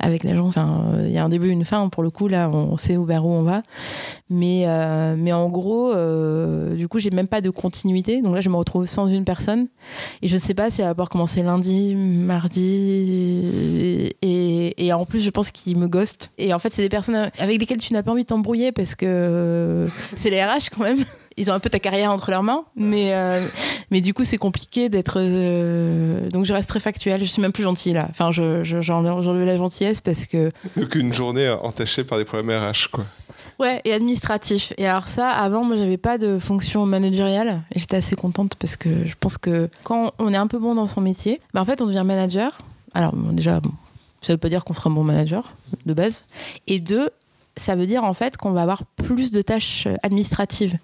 avec 0.00 0.24
l'agence. 0.24 0.56
Enfin, 0.56 0.92
il 1.04 1.12
y 1.12 1.18
a 1.18 1.24
un 1.24 1.28
début, 1.28 1.48
une 1.48 1.64
fin. 1.64 1.88
Pour 1.88 2.02
le 2.02 2.10
coup, 2.10 2.28
là, 2.28 2.50
on 2.50 2.76
sait 2.76 2.96
vers 2.96 3.24
où 3.24 3.30
on 3.30 3.42
va. 3.42 3.62
Mais, 4.30 4.64
euh, 4.66 5.32
en 5.32 5.48
gros, 5.48 5.92
euh, 5.92 6.74
du 6.74 6.88
coup, 6.88 6.98
j'ai 6.98 7.10
même 7.10 7.28
pas 7.28 7.40
de 7.40 7.50
continuité. 7.50 8.20
Donc 8.20 8.34
là, 8.34 8.40
je 8.40 8.48
me 8.48 8.56
retrouve 8.56 8.86
sans 8.86 9.06
une 9.06 9.24
personne. 9.24 9.66
Et 10.22 10.28
je 10.28 10.36
sais 10.36 10.54
pas 10.54 10.70
si 10.70 10.80
elle 10.80 10.88
va 10.88 10.94
pouvoir 10.94 11.08
commencer 11.08 11.42
lundi, 11.42 11.94
mardi. 11.94 14.12
Et, 14.22 14.86
et 14.86 14.92
en 14.92 15.04
plus, 15.04 15.20
je 15.20 15.30
pense 15.30 15.50
qu'ils 15.50 15.78
me 15.78 15.88
ghostent. 15.88 16.30
Et 16.38 16.52
en 16.52 16.58
fait, 16.58 16.74
c'est 16.74 16.82
des 16.82 16.88
personnes 16.88 17.30
avec 17.38 17.58
lesquelles 17.58 17.78
tu 17.78 17.92
n'as 17.92 18.02
pas 18.02 18.12
envie 18.12 18.22
de 18.22 18.28
t'embrouiller 18.28 18.72
parce 18.72 18.94
que 18.94 19.06
c'est 20.16 20.30
les 20.30 20.42
RH 20.42 20.70
quand 20.74 20.82
même. 20.82 21.04
Ils 21.36 21.50
ont 21.50 21.54
un 21.54 21.60
peu 21.60 21.70
ta 21.70 21.78
carrière 21.78 22.10
entre 22.10 22.30
leurs 22.30 22.42
mains. 22.42 22.64
Mais, 22.74 23.10
euh, 23.12 23.46
mais 23.92 24.00
du 24.00 24.12
coup, 24.12 24.24
c'est 24.24 24.38
compliqué 24.38 24.88
d'être. 24.88 25.20
donc 26.30 26.44
je 26.44 26.52
reste 26.52 26.68
très 26.68 26.80
factuelle. 26.80 27.20
Je 27.20 27.26
suis 27.26 27.40
même 27.40 27.52
plus 27.52 27.62
gentille 27.62 27.92
là. 27.92 28.08
Enfin, 28.10 28.30
j'enlève 28.32 28.64
je, 28.64 28.80
je, 28.80 29.44
la 29.44 29.56
gentillesse 29.56 30.00
parce 30.00 30.26
que. 30.26 30.50
Donc 30.76 30.94
une 30.96 31.14
journée 31.14 31.48
entachée 31.48 32.02
par 32.04 32.18
des 32.18 32.24
problèmes 32.24 32.50
RH, 32.50 32.88
quoi. 32.90 33.04
Ouais, 33.58 33.80
et 33.84 33.92
administratif. 33.92 34.72
Et 34.78 34.86
alors 34.86 35.08
ça, 35.08 35.30
avant, 35.30 35.64
moi, 35.64 35.76
j'avais 35.76 35.96
pas 35.96 36.16
de 36.16 36.38
fonction 36.38 36.86
managériale. 36.86 37.62
Et 37.74 37.78
j'étais 37.78 37.96
assez 37.96 38.14
contente 38.14 38.54
parce 38.56 38.76
que 38.76 39.04
je 39.04 39.14
pense 39.18 39.36
que 39.36 39.68
quand 39.82 40.12
on 40.18 40.32
est 40.32 40.36
un 40.36 40.46
peu 40.46 40.58
bon 40.58 40.74
dans 40.74 40.86
son 40.86 41.00
métier, 41.00 41.40
bah, 41.54 41.60
en 41.60 41.64
fait, 41.64 41.82
on 41.82 41.86
devient 41.86 42.04
manager. 42.04 42.58
Alors 42.94 43.14
déjà, 43.14 43.60
bon, 43.60 43.72
ça 44.20 44.32
veut 44.32 44.38
pas 44.38 44.48
dire 44.48 44.64
qu'on 44.64 44.74
sera 44.74 44.90
un 44.90 44.92
bon 44.92 45.04
manager 45.04 45.52
de 45.86 45.94
base. 45.94 46.24
Et 46.68 46.78
deux, 46.78 47.10
ça 47.58 47.74
veut 47.74 47.86
dire 47.86 48.04
en 48.04 48.14
fait 48.14 48.36
qu'on 48.36 48.52
va 48.52 48.62
avoir 48.62 48.84
plus 48.84 49.30
de 49.30 49.42
tâches 49.42 49.86
administratives. 50.02 50.78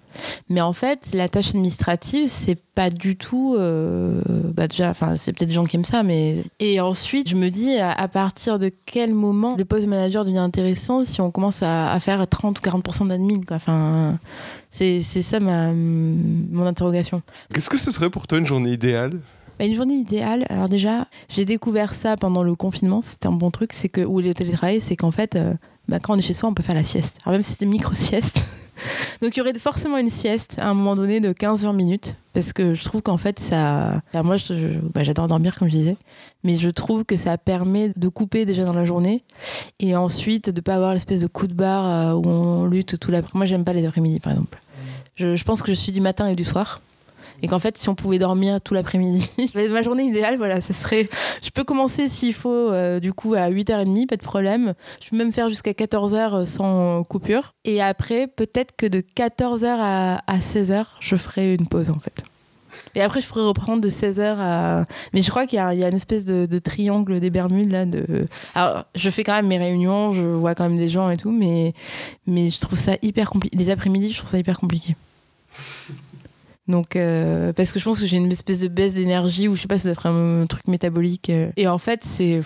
Mais 0.49 0.61
en 0.61 0.73
fait, 0.73 1.09
la 1.13 1.27
tâche 1.27 1.49
administrative, 1.49 2.27
c'est 2.27 2.55
pas 2.55 2.89
du 2.89 3.17
tout. 3.17 3.55
Euh, 3.57 4.21
bah 4.53 4.67
déjà, 4.67 4.89
enfin, 4.89 5.15
c'est 5.17 5.33
peut-être 5.33 5.49
des 5.49 5.55
gens 5.55 5.65
qui 5.65 5.75
aiment 5.77 5.85
ça, 5.85 6.03
mais. 6.03 6.43
Et 6.59 6.79
ensuite, 6.79 7.29
je 7.29 7.35
me 7.35 7.49
dis 7.49 7.77
à, 7.77 8.07
partir 8.07 8.59
de 8.59 8.71
quel 8.85 9.13
moment 9.13 9.55
le 9.57 9.65
poste 9.65 9.87
manager 9.87 10.25
devient 10.25 10.37
intéressant 10.37 11.03
si 11.03 11.21
on 11.21 11.31
commence 11.31 11.63
à, 11.63 11.97
faire 11.99 12.27
30 12.27 12.59
ou 12.59 12.61
40% 12.61 13.07
d'admin. 13.07 13.41
Enfin, 13.51 14.19
c'est 14.71 15.01
ça 15.01 15.39
ma, 15.39 15.71
mon 15.71 16.65
interrogation. 16.65 17.21
Qu'est-ce 17.53 17.69
que 17.69 17.77
ce 17.77 17.91
serait 17.91 18.09
pour 18.09 18.27
toi 18.27 18.37
une 18.37 18.47
journée 18.47 18.71
idéale? 18.71 19.19
Bah, 19.57 19.65
une 19.65 19.75
journée 19.75 19.95
idéale, 19.95 20.45
alors 20.49 20.67
déjà, 20.67 21.07
j'ai 21.29 21.45
découvert 21.45 21.93
ça 21.93 22.17
pendant 22.17 22.43
le 22.43 22.55
confinement, 22.55 23.01
c'était 23.01 23.27
un 23.27 23.31
bon 23.31 23.51
truc, 23.51 23.71
c'est 23.71 23.87
que, 23.87 24.01
ou 24.01 24.19
le 24.19 24.33
télétravail, 24.33 24.81
c'est 24.81 24.97
qu'en 24.97 25.11
fait, 25.11 25.35
euh, 25.35 25.53
bah, 25.87 25.99
quand 25.99 26.15
on 26.15 26.17
est 26.17 26.21
chez 26.21 26.33
soi, 26.33 26.49
on 26.49 26.53
peut 26.53 26.63
faire 26.63 26.75
la 26.75 26.83
sieste. 26.83 27.19
Alors 27.23 27.33
même 27.33 27.43
si 27.43 27.51
c'était 27.51 27.65
micro-sieste. 27.65 28.39
Donc 29.21 29.35
il 29.35 29.39
y 29.39 29.41
aurait 29.41 29.57
forcément 29.57 29.97
une 29.97 30.09
sieste 30.09 30.57
à 30.59 30.69
un 30.69 30.73
moment 30.73 30.95
donné 30.95 31.19
de 31.19 31.31
15-20 31.31 31.75
minutes. 31.75 32.17
Parce 32.33 32.51
que 32.51 32.73
je 32.73 32.83
trouve 32.83 33.01
qu'en 33.01 33.15
fait, 33.17 33.39
ça. 33.39 34.01
moi, 34.13 34.35
bah, 34.93 35.03
j'adore 35.03 35.27
dormir, 35.29 35.57
comme 35.57 35.69
je 35.69 35.77
disais. 35.77 35.97
Mais 36.43 36.57
je 36.57 36.69
trouve 36.69 37.05
que 37.05 37.15
ça 37.15 37.37
permet 37.37 37.93
de 37.95 38.07
couper 38.09 38.45
déjà 38.45 38.65
dans 38.65 38.73
la 38.73 38.83
journée. 38.83 39.23
Et 39.79 39.95
ensuite, 39.95 40.49
de 40.49 40.55
ne 40.57 40.61
pas 40.61 40.75
avoir 40.75 40.93
l'espèce 40.93 41.21
de 41.21 41.27
coup 41.27 41.47
de 41.47 41.53
barre 41.53 41.85
euh, 41.85 42.13
où 42.13 42.27
on 42.27 42.65
lutte 42.65 42.99
tout 42.99 43.09
l'après. 43.09 43.31
Moi, 43.35 43.45
j'aime 43.45 43.63
pas 43.63 43.71
les 43.71 43.85
après-midi, 43.85 44.19
par 44.19 44.33
exemple. 44.33 44.61
Je 45.15 45.41
pense 45.45 45.61
que 45.61 45.73
je 45.73 45.79
suis 45.79 45.93
du 45.93 46.01
matin 46.01 46.27
et 46.27 46.35
du 46.35 46.43
soir 46.43 46.81
et 47.45 47.47
qu'en 47.47 47.59
fait 47.59 47.77
si 47.77 47.89
on 47.89 47.95
pouvait 47.95 48.17
dormir 48.17 48.59
tout 48.59 48.73
l'après-midi 48.73 49.29
ma 49.69 49.83
journée 49.83 50.05
idéale 50.05 50.35
voilà 50.37 50.61
ça 50.61 50.73
serait 50.73 51.07
je 51.43 51.51
peux 51.51 51.63
commencer 51.63 52.09
s'il 52.09 52.33
faut 52.33 52.49
euh, 52.49 52.99
du 52.99 53.13
coup 53.13 53.35
à 53.35 53.51
8h30 53.51 54.07
pas 54.07 54.17
de 54.17 54.23
problème 54.23 54.73
je 55.03 55.11
peux 55.11 55.17
même 55.17 55.31
faire 55.31 55.49
jusqu'à 55.49 55.71
14h 55.71 56.33
euh, 56.33 56.45
sans 56.45 57.03
coupure 57.03 57.53
et 57.63 57.83
après 57.83 58.25
peut-être 58.25 58.75
que 58.75 58.87
de 58.87 59.01
14h 59.01 59.67
à, 59.67 60.37
16h 60.39 60.85
je 60.99 61.15
ferai 61.15 61.53
une 61.53 61.67
pause 61.67 61.91
en 61.91 61.99
fait 61.99 62.23
et 62.93 63.01
après, 63.01 63.21
je 63.21 63.27
pourrais 63.27 63.45
reprendre 63.45 63.81
de 63.81 63.89
16h 63.89 64.35
à. 64.37 64.83
Mais 65.13 65.21
je 65.21 65.29
crois 65.29 65.47
qu'il 65.47 65.57
y, 65.57 65.61
a 65.61 65.71
une 65.87 65.95
espèce 65.95 66.25
de, 66.25 66.59
triangle 66.59 67.21
des 67.21 67.29
Bermudes 67.29 67.71
là. 67.71 67.85
Alors, 68.53 68.83
je 68.95 69.09
fais 69.09 69.23
quand 69.23 69.33
même 69.33 69.47
mes 69.47 69.57
réunions, 69.57 70.11
je 70.11 70.23
vois 70.23 70.55
quand 70.55 70.65
même 70.65 70.77
des 70.77 70.89
gens 70.89 71.09
et 71.09 71.15
tout, 71.15 71.31
mais 71.31 71.73
je 72.27 72.59
trouve 72.59 72.77
ça 72.77 72.97
hyper 73.01 73.29
compliqué. 73.29 73.55
Les 73.55 73.69
après-midi, 73.69 74.11
je 74.11 74.17
trouve 74.17 74.29
ça 74.29 74.37
hyper 74.37 74.59
compliqué. 74.59 74.97
Donc, 76.67 76.95
euh, 76.95 77.53
parce 77.53 77.71
que 77.71 77.79
je 77.79 77.85
pense 77.85 77.99
que 77.99 78.07
j'ai 78.07 78.17
une 78.17 78.31
espèce 78.31 78.59
de 78.59 78.67
baisse 78.67 78.95
d'énergie 78.95 79.47
ou 79.47 79.55
je 79.55 79.61
sais 79.61 79.67
pas, 79.67 79.77
ça 79.77 79.83
doit 79.83 79.91
être 79.91 80.07
un, 80.07 80.45
truc 80.47 80.67
métabolique. 80.67 81.29
euh. 81.29 81.51
Et 81.57 81.67
en 81.67 81.77
fait, 81.77 82.03
c'est 82.03 82.41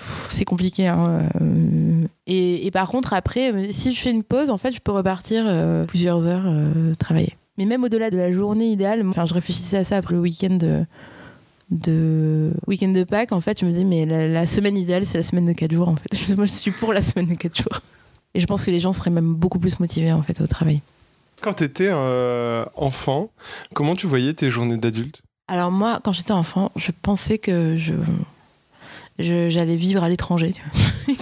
compliqué. 0.45 0.87
hein, 0.87 1.29
euh. 1.41 2.05
Et, 2.27 2.69
par 2.71 2.89
contre, 2.89 3.13
après, 3.13 3.71
si 3.71 3.93
je 3.93 3.99
fais 3.99 4.11
une 4.11 4.23
pause, 4.23 4.49
en 4.49 4.57
fait, 4.57 4.71
je 4.73 4.81
peux 4.81 4.91
repartir 4.91 5.45
plusieurs 5.87 6.27
heures 6.27 6.45
euh, 6.45 6.93
travailler. 6.95 7.35
Mais 7.57 7.65
même 7.65 7.83
au-delà 7.83 8.09
de 8.09 8.17
la 8.17 8.31
journée 8.31 8.71
idéale, 8.71 9.05
enfin, 9.07 9.25
je 9.25 9.33
réfléchissais 9.33 9.77
à 9.77 9.83
ça 9.83 9.97
après 9.97 10.15
le 10.15 10.21
week-end 10.21 10.57
de, 11.71 12.51
week-end 12.67 12.89
de 12.89 13.03
Pâques. 13.03 13.31
En 13.31 13.41
fait, 13.41 13.59
je 13.59 13.65
me 13.65 13.71
disais, 13.71 13.85
mais 13.85 14.05
la, 14.05 14.27
la 14.27 14.45
semaine 14.45 14.77
idéale, 14.77 15.05
c'est 15.05 15.17
la 15.17 15.23
semaine 15.23 15.45
de 15.45 15.53
4 15.53 15.71
jours. 15.73 15.87
En 15.87 15.95
fait, 15.95 16.35
moi, 16.35 16.45
je 16.45 16.51
suis 16.51 16.71
pour 16.71 16.93
la 16.93 17.01
semaine 17.01 17.27
de 17.27 17.35
4 17.35 17.55
jours. 17.55 17.81
Et 18.35 18.39
je 18.39 18.45
pense 18.45 18.65
que 18.65 18.71
les 18.71 18.79
gens 18.79 18.93
seraient 18.93 19.09
même 19.09 19.33
beaucoup 19.33 19.59
plus 19.59 19.79
motivés 19.79 20.11
en 20.11 20.21
fait 20.21 20.39
au 20.39 20.45
travail. 20.45 20.81
Quand 21.41 21.53
tu 21.53 21.63
étais 21.63 21.91
enfant, 22.75 23.31
comment 23.73 23.95
tu 23.95 24.07
voyais 24.07 24.33
tes 24.33 24.51
journées 24.51 24.77
d'adulte? 24.77 25.21
Alors 25.47 25.71
moi, 25.71 25.99
quand 26.03 26.11
j'étais 26.11 26.31
enfant, 26.31 26.71
je 26.75 26.91
pensais 26.91 27.37
que 27.37 27.77
je 27.77 27.93
j'allais 29.19 29.75
vivre 29.75 30.03
à 30.03 30.09
l'étranger, 30.09 30.53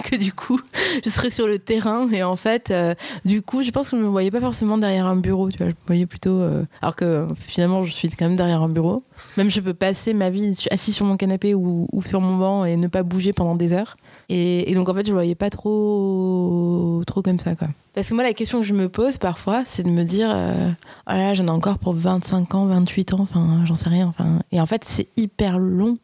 que 0.08 0.16
du 0.16 0.32
coup, 0.32 0.60
je 1.04 1.10
serais 1.10 1.30
sur 1.30 1.46
le 1.46 1.58
terrain. 1.58 2.10
Et 2.10 2.22
en 2.22 2.36
fait, 2.36 2.70
euh, 2.70 2.94
du 3.24 3.42
coup, 3.42 3.62
je 3.62 3.70
pense 3.70 3.90
que 3.90 3.96
je 3.96 4.02
me 4.02 4.08
voyais 4.08 4.30
pas 4.30 4.40
forcément 4.40 4.78
derrière 4.78 5.06
un 5.06 5.16
bureau, 5.16 5.50
tu 5.50 5.58
vois. 5.58 5.66
Je 5.68 5.72
me 5.72 5.86
voyais 5.86 6.06
plutôt. 6.06 6.40
euh, 6.40 6.64
alors 6.82 6.96
que 6.96 7.26
finalement, 7.36 7.84
je 7.84 7.92
suis 7.92 8.08
quand 8.08 8.26
même 8.26 8.36
derrière 8.36 8.62
un 8.62 8.68
bureau. 8.68 9.02
Même 9.36 9.50
je 9.50 9.60
peux 9.60 9.74
passer 9.74 10.14
ma 10.14 10.30
vie 10.30 10.54
assis 10.70 10.92
sur 10.92 11.04
mon 11.04 11.16
canapé 11.16 11.54
ou, 11.54 11.88
sur 12.06 12.20
mon 12.20 12.36
banc 12.36 12.64
et 12.64 12.76
ne 12.76 12.86
pas 12.86 13.02
bouger 13.02 13.32
pendant 13.32 13.54
des 13.54 13.72
heures. 13.72 13.96
Et, 14.28 14.74
donc, 14.74 14.88
en 14.88 14.94
fait, 14.94 15.06
je 15.06 15.10
le 15.10 15.14
voyais 15.14 15.34
pas 15.34 15.50
trop, 15.50 17.02
trop 17.06 17.22
comme 17.22 17.38
ça, 17.38 17.54
quoi. 17.54 17.68
Parce 17.94 18.08
que 18.08 18.14
moi, 18.14 18.22
la 18.22 18.32
question 18.32 18.60
que 18.60 18.66
je 18.66 18.74
me 18.74 18.88
pose 18.88 19.18
parfois, 19.18 19.64
c'est 19.66 19.82
de 19.82 19.90
me 19.90 20.04
dire, 20.04 20.30
euh, 20.32 20.70
oh 21.08 21.12
là, 21.12 21.34
j'en 21.34 21.46
ai 21.46 21.50
encore 21.50 21.78
pour 21.78 21.94
25 21.94 22.54
ans, 22.54 22.66
28 22.66 23.14
ans, 23.14 23.20
enfin, 23.20 23.62
j'en 23.64 23.74
sais 23.74 23.88
rien. 23.88 24.06
Enfin, 24.06 24.40
et 24.52 24.60
en 24.60 24.66
fait, 24.66 24.84
c'est 24.84 25.08
hyper 25.16 25.58
long. 25.58 25.96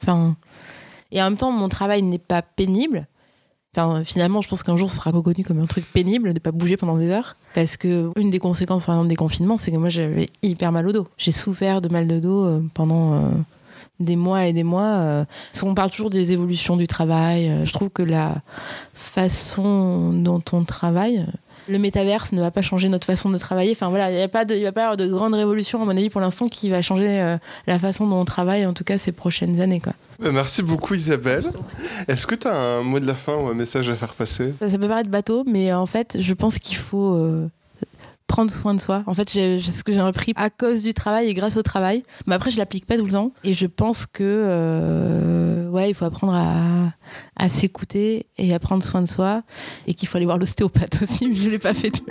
Enfin, 0.00 0.36
et 1.12 1.20
en 1.20 1.24
même 1.24 1.36
temps, 1.36 1.50
mon 1.52 1.68
travail 1.68 2.02
n'est 2.02 2.18
pas 2.18 2.42
pénible. 2.42 3.06
Enfin, 3.76 4.02
finalement, 4.02 4.42
je 4.42 4.48
pense 4.48 4.64
qu'un 4.64 4.74
jour, 4.74 4.90
ce 4.90 4.96
sera 4.96 5.12
reconnu 5.12 5.44
comme 5.44 5.60
un 5.60 5.66
truc 5.66 5.84
pénible 5.92 6.28
de 6.28 6.34
ne 6.34 6.38
pas 6.40 6.50
bouger 6.50 6.76
pendant 6.76 6.96
des 6.96 7.08
heures. 7.10 7.36
Parce 7.54 7.76
que 7.76 8.10
une 8.16 8.28
des 8.30 8.40
conséquences, 8.40 8.86
par 8.86 8.96
exemple, 8.96 9.08
des 9.08 9.16
confinements, 9.16 9.58
c'est 9.58 9.70
que 9.70 9.76
moi, 9.76 9.88
j'avais 9.88 10.28
hyper 10.42 10.72
mal 10.72 10.88
au 10.88 10.92
dos. 10.92 11.06
J'ai 11.18 11.30
souffert 11.30 11.80
de 11.80 11.88
mal 11.88 12.08
de 12.08 12.18
dos 12.18 12.44
euh, 12.44 12.64
pendant 12.74 13.14
euh, 13.14 13.30
des 14.00 14.16
mois 14.16 14.46
et 14.46 14.52
des 14.52 14.64
mois. 14.64 14.82
euh, 14.82 15.24
parce 15.52 15.62
qu'on 15.62 15.74
parle 15.74 15.90
toujours 15.90 16.10
des 16.10 16.32
évolutions 16.32 16.76
du 16.76 16.88
travail. 16.88 17.64
Je 17.64 17.72
trouve 17.72 17.90
que 17.90 18.02
la 18.02 18.42
façon 18.92 20.12
dont 20.14 20.42
on 20.52 20.64
travaille, 20.64 21.24
le 21.70 21.78
métaverse 21.78 22.32
ne 22.32 22.40
va 22.40 22.50
pas 22.50 22.62
changer 22.62 22.88
notre 22.88 23.06
façon 23.06 23.30
de 23.30 23.38
travailler. 23.38 23.72
Enfin 23.72 23.88
voilà, 23.88 24.10
il 24.10 24.16
n'y 24.16 24.22
a 24.22 24.28
pas 24.28 24.44
de, 24.44 24.54
il 24.54 24.64
va 24.64 24.72
pas 24.72 24.80
y 24.80 24.84
avoir 24.84 24.96
de 24.96 25.06
grande 25.06 25.34
révolution 25.34 25.80
à 25.80 25.84
mon 25.84 25.90
avis 25.92 26.10
pour 26.10 26.20
l'instant 26.20 26.48
qui 26.48 26.68
va 26.68 26.82
changer 26.82 27.20
euh, 27.20 27.38
la 27.66 27.78
façon 27.78 28.06
dont 28.06 28.20
on 28.20 28.24
travaille, 28.24 28.66
en 28.66 28.72
tout 28.72 28.84
cas 28.84 28.98
ces 28.98 29.12
prochaines 29.12 29.60
années. 29.60 29.80
Quoi. 29.80 29.94
Euh, 30.22 30.32
Merci 30.32 30.62
beaucoup 30.62 30.94
Isabelle. 30.94 31.44
Est-ce 32.08 32.26
que 32.26 32.34
tu 32.34 32.46
as 32.48 32.56
un 32.56 32.82
mot 32.82 33.00
de 33.00 33.06
la 33.06 33.14
fin 33.14 33.34
ou 33.34 33.48
un 33.48 33.54
message 33.54 33.88
à 33.88 33.94
faire 33.94 34.14
passer? 34.14 34.54
Ça, 34.60 34.68
ça 34.68 34.78
peut 34.78 34.88
paraître 34.88 35.10
bateau, 35.10 35.44
mais 35.46 35.72
en 35.72 35.86
fait, 35.86 36.16
je 36.18 36.34
pense 36.34 36.58
qu'il 36.58 36.76
faut 36.76 37.14
euh, 37.14 37.48
prendre 38.30 38.52
soin 38.52 38.74
de 38.74 38.80
soi. 38.80 39.02
En 39.06 39.14
fait, 39.14 39.28
c'est 39.28 39.58
ce 39.58 39.82
que 39.82 39.92
j'ai 39.92 39.98
appris 39.98 40.32
à 40.36 40.50
cause 40.50 40.84
du 40.84 40.94
travail 40.94 41.26
et 41.26 41.34
grâce 41.34 41.56
au 41.56 41.62
travail. 41.62 42.04
Mais 42.26 42.36
après, 42.36 42.52
je 42.52 42.58
l'applique 42.58 42.86
pas 42.86 42.96
tout 42.96 43.04
le 43.04 43.10
temps. 43.10 43.32
Et 43.42 43.54
je 43.54 43.66
pense 43.66 44.06
que 44.06 44.22
euh, 44.22 45.68
ouais, 45.68 45.90
il 45.90 45.94
faut 45.94 46.04
apprendre 46.04 46.32
à, 47.36 47.48
s'écouter 47.48 48.26
et 48.38 48.54
à 48.54 48.60
prendre 48.60 48.84
soin 48.84 49.02
de 49.02 49.08
soi. 49.08 49.42
Et 49.88 49.94
qu'il 49.94 50.08
faut 50.08 50.16
aller 50.16 50.26
voir 50.26 50.38
l'ostéopathe 50.38 51.02
aussi, 51.02 51.26
mais 51.26 51.34
je 51.34 51.50
l'ai 51.50 51.58
pas 51.58 51.74
fait. 51.74 51.90
tu. 51.90 52.02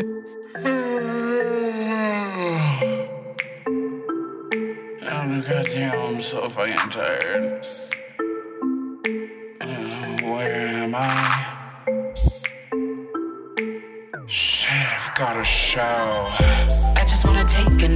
Oh 10.22 10.36
where 10.36 10.84
am 10.84 10.96
I? 10.96 11.59
Shit, 14.32 14.70
I've 14.72 15.16
got 15.16 15.40
a 15.40 15.44
show. 15.44 15.82
I 15.82 17.04
just 17.08 17.26
wanna 17.26 17.46
take 17.46 17.82
a 17.82 17.88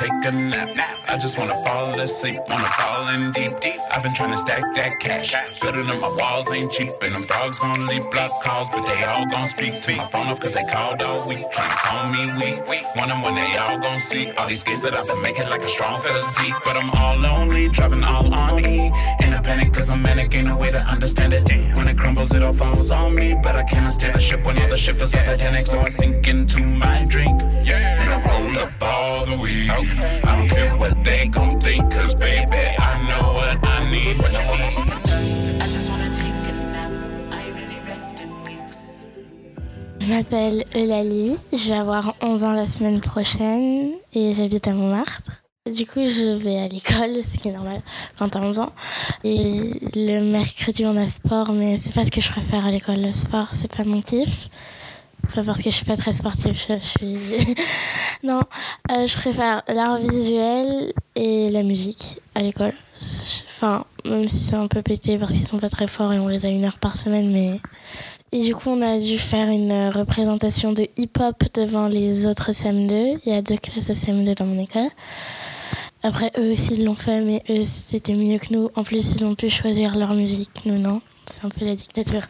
take 0.00 0.24
a 0.24 0.32
nap. 0.32 0.96
I 1.08 1.16
just 1.18 1.38
wanna 1.38 1.56
fall 1.66 1.90
asleep, 2.00 2.38
wanna 2.48 2.70
fall 2.80 3.08
in 3.10 3.30
deep, 3.32 3.52
deep. 3.60 3.80
I've 3.92 4.02
been 4.02 4.14
trying 4.14 4.32
to 4.32 4.38
stack 4.38 4.62
that 4.74 4.92
cash. 5.00 5.34
Building 5.60 5.88
up 5.90 6.00
my 6.00 6.16
walls 6.18 6.50
ain't 6.50 6.72
cheap, 6.72 6.90
and 7.02 7.12
them 7.14 7.22
frogs 7.22 7.58
gonna 7.58 7.84
leave 7.84 8.10
block 8.10 8.30
calls, 8.42 8.70
but 8.70 8.86
they 8.86 9.04
all 9.04 9.26
gon' 9.26 9.46
speak 9.48 9.80
to 9.82 9.96
my 9.96 10.06
phone 10.06 10.28
off 10.28 10.40
cause 10.40 10.54
they 10.54 10.64
called 10.64 11.02
all 11.02 11.28
week, 11.28 11.44
trying 11.50 11.68
to 11.68 11.76
call 11.76 12.08
me 12.08 12.22
weak. 12.40 12.58
Wondering 12.96 13.22
when 13.22 13.34
they 13.34 13.56
all 13.58 13.78
gon' 13.78 13.98
see 13.98 14.30
all 14.32 14.48
these 14.48 14.64
games 14.64 14.82
that 14.82 14.96
I've 14.96 15.06
been 15.06 15.20
making 15.22 15.48
like 15.48 15.62
a 15.62 15.68
strong 15.68 16.00
physique. 16.00 16.54
But 16.64 16.76
I'm 16.76 16.90
all 16.90 17.16
lonely, 17.16 17.68
driving 17.68 18.04
all 18.04 18.32
on 18.32 18.64
E. 18.64 18.92
In 19.20 19.34
a 19.34 19.42
panic 19.42 19.72
cause 19.74 19.90
I'm 19.90 20.00
manic, 20.02 20.34
ain't 20.34 20.46
no 20.46 20.56
way 20.56 20.70
to 20.70 20.80
understand 20.80 21.32
it. 21.34 21.50
When 21.76 21.88
it 21.88 21.98
crumbles, 21.98 22.32
it 22.32 22.42
all 22.42 22.52
falls 22.52 22.90
on 22.90 23.14
me. 23.14 23.34
But 23.42 23.54
I 23.56 23.64
cannot 23.64 23.92
steer 23.92 24.12
the 24.12 24.20
ship 24.20 24.44
when 24.44 24.58
all 24.58 24.68
the 24.68 24.76
shit 24.76 24.96
feels 24.96 25.12
so 25.12 25.22
titanic, 25.22 25.64
so 25.66 25.78
I 25.80 25.88
sink 25.88 26.26
into 26.26 26.64
my 26.64 27.04
drink. 27.04 27.42
And 27.42 28.10
I 28.10 28.18
roll 28.28 28.58
up 28.58 28.72
all 28.80 29.26
the 29.26 29.36
weed. 29.36 29.70
I 29.90 30.36
don't 30.36 30.48
care 30.48 30.76
what 30.76 31.04
they 31.04 31.26
gon' 31.28 31.58
think, 31.60 31.90
cause 31.92 32.14
baby, 32.14 32.56
I 32.78 33.02
know 33.08 33.34
what 33.34 33.58
I 33.62 33.90
need. 33.90 34.18
What 34.18 34.32
you 34.32 34.38
want? 34.46 34.60
I 35.60 35.66
just 35.66 35.90
wanna 35.90 36.10
take 36.14 36.32
a 36.48 36.52
nap. 36.72 36.90
I 37.32 37.42
ain't 37.42 37.56
really 37.56 37.80
resting 37.86 38.30
weeks. 38.44 39.04
Je 40.00 40.06
m'appelle 40.06 40.64
Eulalie, 40.74 41.36
je 41.52 41.68
vais 41.68 41.76
avoir 41.76 42.14
11 42.22 42.44
ans 42.44 42.52
la 42.52 42.66
semaine 42.66 43.00
prochaine 43.00 43.90
et 44.14 44.34
j'habite 44.34 44.68
à 44.68 44.72
Montmartre. 44.72 45.30
Du 45.66 45.86
coup, 45.86 46.00
je 46.06 46.38
vais 46.38 46.58
à 46.58 46.68
l'école, 46.68 47.22
ce 47.22 47.36
qui 47.36 47.48
est 47.48 47.52
normal 47.52 47.82
quand 48.18 48.28
t'as 48.30 48.40
11 48.40 48.60
ans. 48.60 48.72
Et 49.24 49.72
le 49.94 50.20
mercredi, 50.20 50.86
on 50.86 50.96
a 50.96 51.06
sport, 51.06 51.52
mais 51.52 51.76
c'est 51.76 51.92
pas 51.94 52.04
ce 52.04 52.10
que 52.10 52.20
je 52.20 52.30
préfère 52.30 52.64
à 52.64 52.70
l'école. 52.70 53.02
Le 53.02 53.12
sport, 53.12 53.48
c'est 53.52 53.70
pas 53.70 53.84
mon 53.84 54.00
kiff. 54.00 54.48
Pas 55.34 55.42
parce 55.44 55.62
que 55.62 55.70
je 55.70 55.76
suis 55.76 55.84
pas 55.84 55.96
très 55.96 56.12
sportive, 56.12 56.54
je, 56.54 56.78
suis. 56.78 57.54
non, 58.24 58.42
euh, 58.90 59.06
je 59.06 59.16
préfère 59.16 59.62
l'art 59.68 59.98
visuel 59.98 60.92
et 61.14 61.50
la 61.50 61.62
musique 61.62 62.20
à 62.34 62.42
l'école. 62.42 62.74
Enfin, 63.02 63.84
même 64.04 64.28
si 64.28 64.38
c'est 64.38 64.56
un 64.56 64.66
peu 64.66 64.82
pété 64.82 65.18
parce 65.18 65.32
qu'ils 65.32 65.46
sont 65.46 65.58
pas 65.58 65.68
très 65.68 65.86
forts 65.86 66.12
et 66.12 66.18
on 66.18 66.28
les 66.28 66.46
a 66.46 66.48
une 66.48 66.64
heure 66.64 66.78
par 66.78 66.96
semaine, 66.96 67.30
mais 67.30 67.60
et 68.32 68.42
du 68.42 68.54
coup, 68.54 68.70
on 68.70 68.80
a 68.80 68.96
dû 68.98 69.18
faire 69.18 69.48
une 69.48 69.88
représentation 69.88 70.72
de 70.72 70.86
hip-hop 70.96 71.42
devant 71.54 71.88
les 71.88 72.28
autres 72.28 72.52
CM2. 72.52 73.18
Il 73.24 73.32
y 73.32 73.36
a 73.36 73.42
deux 73.42 73.56
classes 73.56 73.88
de 73.88 73.94
CM2 73.94 74.36
dans 74.36 74.46
mon 74.46 74.62
école. 74.62 74.88
Après, 76.04 76.30
eux 76.38 76.52
aussi 76.52 76.74
ils 76.74 76.84
l'ont 76.84 76.94
fait, 76.94 77.20
mais 77.22 77.42
eux, 77.50 77.64
c'était 77.64 78.14
mieux 78.14 78.38
que 78.38 78.54
nous. 78.54 78.70
En 78.76 78.84
plus, 78.84 79.16
ils 79.16 79.24
ont 79.24 79.34
pu 79.34 79.50
choisir 79.50 79.96
leur 79.96 80.14
musique. 80.14 80.64
Nous, 80.64 80.78
non. 80.78 81.02
C'est 81.26 81.44
un 81.44 81.48
peu 81.48 81.64
la 81.64 81.74
dictature. 81.74 82.22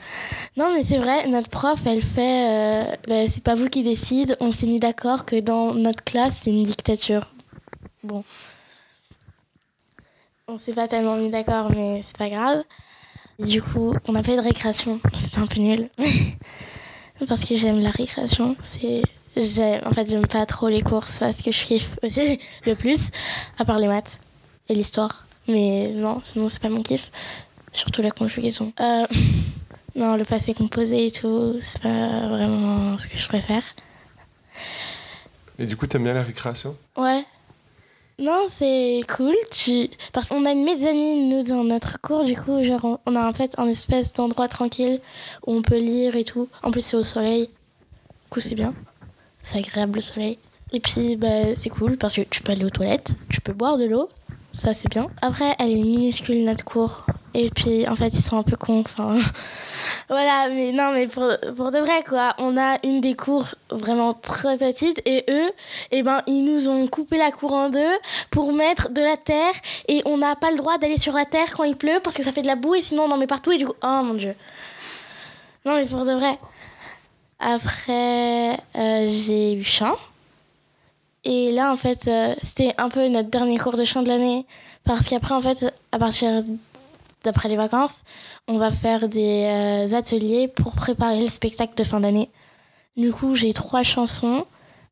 Non, 0.57 0.75
mais 0.75 0.85
c'est 0.85 0.99
vrai, 0.99 1.27
notre 1.29 1.49
prof, 1.49 1.81
elle 1.87 2.03
fait... 2.03 2.49
euh, 2.49 2.97
bah, 3.09 3.29
c'est 3.29 3.43
pas 3.43 3.55
vous 3.55 3.69
qui 3.69 3.83
décide. 3.83 4.37
On 4.41 4.53
s'est 4.53 4.67
mis 4.67 4.81
d'accord 4.81 5.25
que 5.25 5.37
dans 5.41 5.75
notre 5.75 6.05
classe, 6.05 6.41
c'est 6.43 6.51
une 6.51 6.63
dictature. 6.63 7.33
Bon. 8.03 8.25
On 10.49 10.59
s'est 10.59 10.73
pas 10.73 10.89
tellement 10.89 11.17
mis 11.17 11.31
d'accord, 11.31 11.71
mais 11.71 12.01
c'est 12.03 12.17
pas 12.17 12.29
grave. 12.29 12.65
Du 13.39 13.63
coup, 13.63 13.95
on 14.09 14.15
a 14.15 14.23
fait 14.23 14.37
de 14.37 14.43
récréation. 14.43 15.01
C'était 15.15 15.39
un 15.39 15.47
peu 15.47 15.61
nul. 15.61 15.89
parce 17.29 17.45
que 17.45 17.55
j'aime 17.55 17.81
la 17.81 17.91
récréation. 17.91 18.57
C'est, 18.63 19.03
en 19.85 19.93
fait, 19.93 20.09
j'aime 20.09 20.27
pas 20.27 20.45
trop 20.47 20.69
les 20.69 20.83
courses 20.83 21.19
parce 21.19 21.41
que 21.41 21.53
je 21.53 21.65
kiffe 21.65 21.97
aussi 22.03 22.39
le 22.67 22.75
plus, 22.75 23.11
à 23.59 23.65
part 23.65 23.79
les 23.79 23.87
maths 23.87 24.19
et 24.69 24.75
l'histoire. 24.75 25.27
Mais 25.49 25.89
non, 25.89 26.21
sinon, 26.25 26.49
c'est 26.49 26.61
pas 26.61 26.69
mon 26.69 26.83
kiff. 26.83 27.11
Surtout 27.73 28.03
la 28.03 28.11
conjugaison. 28.11 28.73
Euh, 28.81 29.07
non, 29.95 30.17
le 30.17 30.25
passé 30.25 30.55
composé 30.55 31.07
et 31.07 31.11
tout, 31.11 31.57
c'est 31.61 31.81
pas 31.81 32.29
vraiment 32.29 32.99
ce 32.99 33.07
que 33.07 33.17
je 33.17 33.29
préfère. 33.29 33.63
Et 35.59 35.67
du 35.67 35.77
coup, 35.77 35.87
t'aimes 35.87 36.05
bien 36.05 36.15
la 36.15 36.23
récréation? 36.23 36.77
Ouais. 36.97 37.25
Non, 38.19 38.47
c'est 38.51 39.01
cool. 39.17 39.35
Tu... 39.51 39.89
Parce 40.13 40.29
qu'on 40.29 40.45
a 40.45 40.53
une 40.53 40.65
mezzanine, 40.65 41.29
nous, 41.31 41.43
dans 41.43 41.65
notre 41.65 42.01
cours. 42.01 42.25
Du 42.25 42.37
coup, 42.37 42.63
genre, 42.65 42.85
on- 42.85 42.99
on 43.07 43.17
a 43.17 43.27
en 43.29 43.33
fait 43.33 43.55
un 43.59 43.67
espèce 43.67 44.13
d'endroit 44.13 44.49
tranquille 44.49 45.01
où 45.47 45.55
on 45.55 45.63
peut 45.63 45.79
lire 45.79 46.17
et 46.17 46.25
tout. 46.25 46.49
En 46.63 46.71
plus, 46.71 46.83
c'est 46.85 46.97
au 46.97 47.05
soleil. 47.05 47.47
Du 47.47 48.31
coup, 48.31 48.41
c'est 48.41 48.55
bien. 48.55 48.75
C'est 49.43 49.59
agréable 49.59 49.97
le 49.97 50.01
soleil. 50.03 50.39
Et 50.73 50.81
puis, 50.81 51.17
bah, 51.17 51.55
c'est 51.57 51.71
cool 51.71 51.97
parce 51.97 52.15
que 52.17 52.21
tu 52.23 52.43
peux 52.43 52.53
aller 52.53 52.65
aux 52.65 52.71
toilettes, 52.71 53.15
tu 53.31 53.41
peux 53.41 53.53
boire 53.55 53.77
de 53.79 53.85
l'eau. 53.85 54.09
Ça, 54.53 54.75
c'est 54.75 54.89
bien. 54.89 55.09
Après, 55.23 55.55
elle 55.59 55.71
est 55.71 55.83
minuscule, 55.83 56.45
notre 56.45 56.65
cours. 56.65 57.07
Et 57.35 57.51
puis, 57.51 57.89
en 57.89 57.95
fait, 57.95 58.09
ils 58.09 58.23
sont 58.23 58.37
un 58.37 58.43
peu 58.43 58.57
cons. 58.57 58.81
Enfin, 58.81 59.17
voilà, 60.09 60.49
mais 60.49 60.73
non, 60.73 60.93
mais 60.93 61.07
pour, 61.07 61.31
pour 61.57 61.71
de 61.71 61.79
vrai, 61.79 62.03
quoi. 62.09 62.35
On 62.39 62.57
a 62.57 62.79
une 62.85 63.01
des 63.01 63.15
cours 63.15 63.47
vraiment 63.71 64.13
très 64.13 64.57
petite 64.57 65.01
et 65.07 65.25
eux, 65.31 65.51
eh 65.93 66.03
ben, 66.03 66.23
ils 66.27 66.45
nous 66.45 66.69
ont 66.69 66.87
coupé 66.89 67.17
la 67.17 67.31
cour 67.31 67.53
en 67.53 67.71
deux 67.71 67.97
pour 68.31 68.53
mettre 68.53 68.91
de 68.91 69.01
la 69.01 69.17
terre 69.17 69.55
et 69.87 70.03
on 70.05 70.19
n'a 70.19 70.35
pas 70.35 70.51
le 70.51 70.57
droit 70.57 70.79
d'aller 70.79 70.99
sur 70.99 71.13
la 71.13 71.25
terre 71.25 71.53
quand 71.57 71.65
il 71.65 71.77
pleut 71.77 72.01
parce 72.03 72.17
que 72.17 72.25
ça 72.25 72.33
fait 72.33 72.43
de 72.43 72.49
la 72.49 72.57
boue 72.57 72.75
et 72.75 72.83
sinon 72.83 73.05
on 73.05 73.11
en 73.13 73.17
met 73.17 73.29
partout 73.29 73.53
et 73.53 73.59
du 73.59 73.67
coup, 73.67 73.75
oh 73.83 74.01
mon 74.03 74.15
dieu. 74.15 74.35
Non 75.65 75.77
mais 75.77 75.85
pour 75.85 76.05
de 76.05 76.13
vrai. 76.13 76.39
Après, 77.39 78.59
euh, 78.77 79.09
j'ai 79.09 79.55
eu 79.55 79.65
chant. 79.65 79.97
Et 81.25 81.53
là, 81.53 81.73
en 81.73 81.77
fait, 81.77 82.09
euh, 82.09 82.35
c'était 82.43 82.75
un 82.79 82.89
peu 82.89 83.07
notre 83.09 83.29
dernier 83.29 83.59
cours 83.59 83.77
de 83.77 83.85
chant 83.85 84.03
de 84.03 84.09
l'année. 84.09 84.47
Parce 84.85 85.09
qu'après, 85.09 85.35
en 85.35 85.41
fait, 85.41 85.73
à 85.93 85.99
partir 85.99 86.43
d'après 87.25 87.49
les 87.49 87.57
vacances, 87.57 88.03
on 88.49 88.59
va 88.59 88.71
faire 88.71 89.09
des 89.09 89.45
euh, 89.47 89.97
ateliers 89.97 90.49
pour 90.49 90.73
préparer 90.73 91.21
le 91.21 91.29
spectacle 91.29 91.75
de 91.77 91.85
fin 91.85 92.01
d'année. 92.01 92.31
Du 92.97 93.13
coup, 93.13 93.35
j'ai 93.35 93.53
trois 93.53 93.83
chansons. 93.83 94.47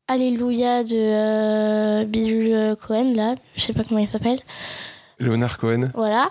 Alléluia 0.07 0.83
de 0.83 0.95
euh, 0.95 2.03
Bidule 2.05 2.75
Cohen, 2.75 3.13
là, 3.15 3.35
je 3.55 3.61
sais 3.61 3.73
pas 3.73 3.83
comment 3.83 3.99
il 3.99 4.07
s'appelle. 4.07 4.39
Leonard 5.19 5.57
Cohen. 5.57 5.89
Voilà. 5.93 6.29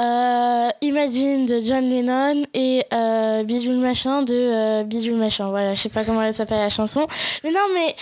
Euh, 0.00 0.70
Imagine 0.80 1.46
de 1.46 1.60
John 1.60 1.88
Lennon 1.88 2.44
et 2.54 2.84
euh, 2.92 3.44
Bidule 3.44 3.78
Machin 3.78 4.22
de 4.22 4.34
euh, 4.34 4.82
Bidule 4.84 5.16
Machin. 5.16 5.50
Voilà, 5.50 5.74
je 5.74 5.82
sais 5.82 5.88
pas 5.90 6.04
comment 6.04 6.22
elle 6.22 6.34
s'appelle 6.34 6.58
la 6.58 6.70
chanson. 6.70 7.06
Mais 7.44 7.50
non, 7.50 7.60
mais 7.74 7.94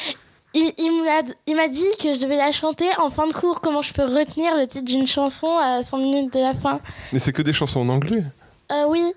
il, 0.54 1.54
m'a 1.54 1.68
dit 1.68 1.84
que 2.02 2.12
je 2.12 2.20
devais 2.20 2.36
la 2.36 2.52
chanter 2.52 2.88
en 2.98 3.10
fin 3.10 3.26
de 3.26 3.32
cours. 3.32 3.60
Comment 3.60 3.82
je 3.82 3.92
peux 3.92 4.04
retenir 4.04 4.56
le 4.56 4.66
titre 4.66 4.84
d'une 4.84 5.06
chanson 5.06 5.58
à 5.58 5.82
100 5.82 5.98
minutes 5.98 6.34
de 6.34 6.40
la 6.40 6.54
fin 6.54 6.80
Mais 7.12 7.18
c'est 7.18 7.32
que 7.32 7.42
des 7.42 7.52
chansons 7.52 7.80
en 7.80 7.88
anglais. 7.88 8.24
Euh, 8.72 8.84
oui. 8.88 9.12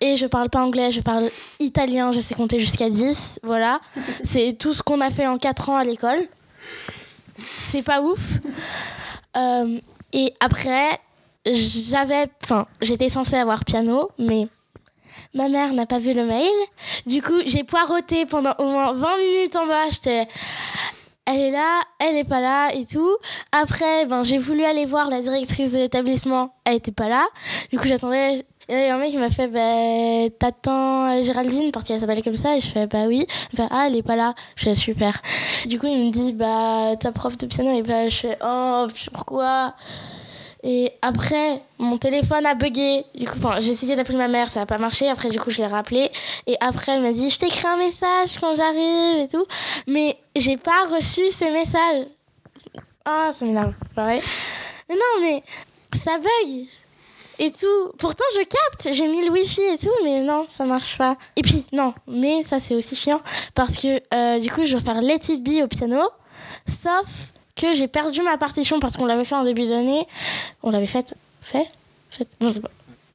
Et 0.00 0.16
je 0.16 0.26
parle 0.26 0.50
pas 0.50 0.62
anglais, 0.62 0.92
je 0.92 1.00
parle 1.00 1.30
italien, 1.60 2.12
je 2.12 2.20
sais 2.20 2.34
compter 2.34 2.58
jusqu'à 2.58 2.90
10. 2.90 3.40
Voilà. 3.42 3.80
C'est 4.24 4.58
tout 4.58 4.72
ce 4.72 4.82
qu'on 4.82 5.00
a 5.00 5.10
fait 5.10 5.26
en 5.26 5.38
4 5.38 5.70
ans 5.70 5.76
à 5.76 5.84
l'école. 5.84 6.28
C'est 7.58 7.82
pas 7.82 8.00
ouf. 8.02 8.20
Euh, 9.36 9.80
et 10.12 10.34
après, 10.40 11.00
j'avais. 11.46 12.26
Enfin, 12.42 12.66
j'étais 12.80 13.08
censée 13.08 13.36
avoir 13.36 13.64
piano, 13.64 14.10
mais 14.18 14.48
ma 15.34 15.48
mère 15.48 15.72
n'a 15.72 15.86
pas 15.86 15.98
vu 15.98 16.12
le 16.12 16.24
mail. 16.24 16.50
Du 17.06 17.22
coup, 17.22 17.40
j'ai 17.46 17.64
poireauté 17.64 18.26
pendant 18.26 18.54
au 18.58 18.64
moins 18.64 18.94
20 18.94 19.18
minutes 19.18 19.56
en 19.56 19.66
bas. 19.66 19.90
J'étais. 19.90 20.28
Elle 21.26 21.40
est 21.40 21.50
là, 21.50 21.80
elle 22.00 22.16
est 22.16 22.24
pas 22.24 22.40
là 22.40 22.74
et 22.74 22.84
tout. 22.84 23.16
Après, 23.50 24.04
ben, 24.04 24.24
j'ai 24.24 24.36
voulu 24.36 24.62
aller 24.62 24.84
voir 24.84 25.08
la 25.08 25.20
directrice 25.20 25.72
de 25.72 25.78
l'établissement. 25.78 26.54
Elle 26.64 26.76
était 26.76 26.92
pas 26.92 27.08
là. 27.08 27.26
Du 27.70 27.78
coup, 27.78 27.88
j'attendais. 27.88 28.44
Et 28.68 28.74
il 28.74 28.86
y 28.86 28.88
a 28.88 28.94
un 28.94 28.98
mec 28.98 29.10
qui 29.10 29.18
m'a 29.18 29.30
fait 29.30 29.48
bah, 29.48 30.30
T'attends 30.38 31.22
Géraldine 31.22 31.70
parce 31.70 31.86
qu'elle 31.86 32.00
s'appelait 32.00 32.22
comme 32.22 32.36
ça. 32.36 32.56
Et 32.56 32.60
je 32.60 32.68
fais 32.68 32.86
Bah 32.86 33.04
oui. 33.06 33.26
Ah, 33.58 33.86
elle 33.86 33.96
est 33.96 34.02
pas 34.02 34.16
là. 34.16 34.34
Je 34.56 34.64
fais 34.64 34.74
Super. 34.74 35.20
Du 35.66 35.78
coup, 35.78 35.86
il 35.86 36.06
me 36.06 36.10
dit 36.10 36.32
Bah, 36.32 36.94
ta 37.00 37.10
prof 37.10 37.36
de 37.38 37.46
piano 37.46 37.74
est 37.74 37.82
pas 37.82 38.04
là. 38.04 38.08
Je 38.10 38.16
fais 38.16 38.38
Oh, 38.44 38.86
pourquoi? 39.12 39.74
Et 40.66 40.92
après, 41.02 41.60
mon 41.78 41.98
téléphone 41.98 42.46
a 42.46 42.54
bugué. 42.54 43.04
Du 43.14 43.26
coup, 43.26 43.36
enfin, 43.36 43.60
j'ai 43.60 43.72
essayé 43.72 43.96
d'appeler 43.96 44.16
ma 44.16 44.28
mère, 44.28 44.48
ça 44.48 44.60
n'a 44.60 44.66
pas 44.66 44.78
marché. 44.78 45.08
Après, 45.08 45.28
du 45.28 45.38
coup, 45.38 45.50
je 45.50 45.58
l'ai 45.58 45.66
rappelé. 45.66 46.10
Et 46.46 46.56
après, 46.60 46.92
elle 46.92 47.02
m'a 47.02 47.12
dit 47.12 47.28
Je 47.28 47.38
t'écris 47.38 47.66
un 47.66 47.76
message 47.76 48.38
quand 48.40 48.56
j'arrive 48.56 49.24
et 49.24 49.28
tout. 49.28 49.44
Mais 49.86 50.16
j'ai 50.34 50.56
pas 50.56 50.86
reçu 50.90 51.30
ces 51.30 51.50
messages. 51.50 52.06
Ah, 53.04 53.30
ça 53.34 53.44
m'énerve. 53.44 53.74
Pareil. 53.94 54.22
Mais 54.88 54.94
non, 54.94 55.20
mais 55.20 55.42
ça 55.94 56.18
bug 56.18 56.66
et 57.38 57.50
tout. 57.50 57.92
Pourtant, 57.98 58.24
je 58.34 58.40
capte, 58.40 58.92
j'ai 58.92 59.06
mis 59.06 59.22
le 59.22 59.30
wifi 59.30 59.60
et 59.60 59.76
tout, 59.76 59.92
mais 60.02 60.22
non, 60.22 60.46
ça 60.48 60.64
marche 60.64 60.96
pas. 60.96 61.18
Et 61.36 61.42
puis, 61.42 61.66
non, 61.72 61.92
mais 62.06 62.42
ça, 62.42 62.58
c'est 62.58 62.74
aussi 62.74 62.96
chiant 62.96 63.20
parce 63.54 63.76
que 63.78 64.00
euh, 64.14 64.38
du 64.38 64.50
coup, 64.50 64.64
je 64.64 64.76
vais 64.76 64.82
faire 64.82 65.02
Let 65.02 65.20
It 65.28 65.42
Be 65.42 65.62
au 65.62 65.68
piano, 65.68 66.00
sauf 66.66 67.33
que 67.56 67.74
j'ai 67.74 67.88
perdu 67.88 68.22
ma 68.22 68.36
partition 68.36 68.80
parce 68.80 68.96
qu'on 68.96 69.06
l'avait 69.06 69.24
fait 69.24 69.34
en 69.34 69.44
début 69.44 69.66
d'année. 69.66 70.06
On 70.62 70.70
l'avait 70.70 70.86
faite. 70.86 71.14
Fait 71.40 71.66
Fait. 72.10 72.28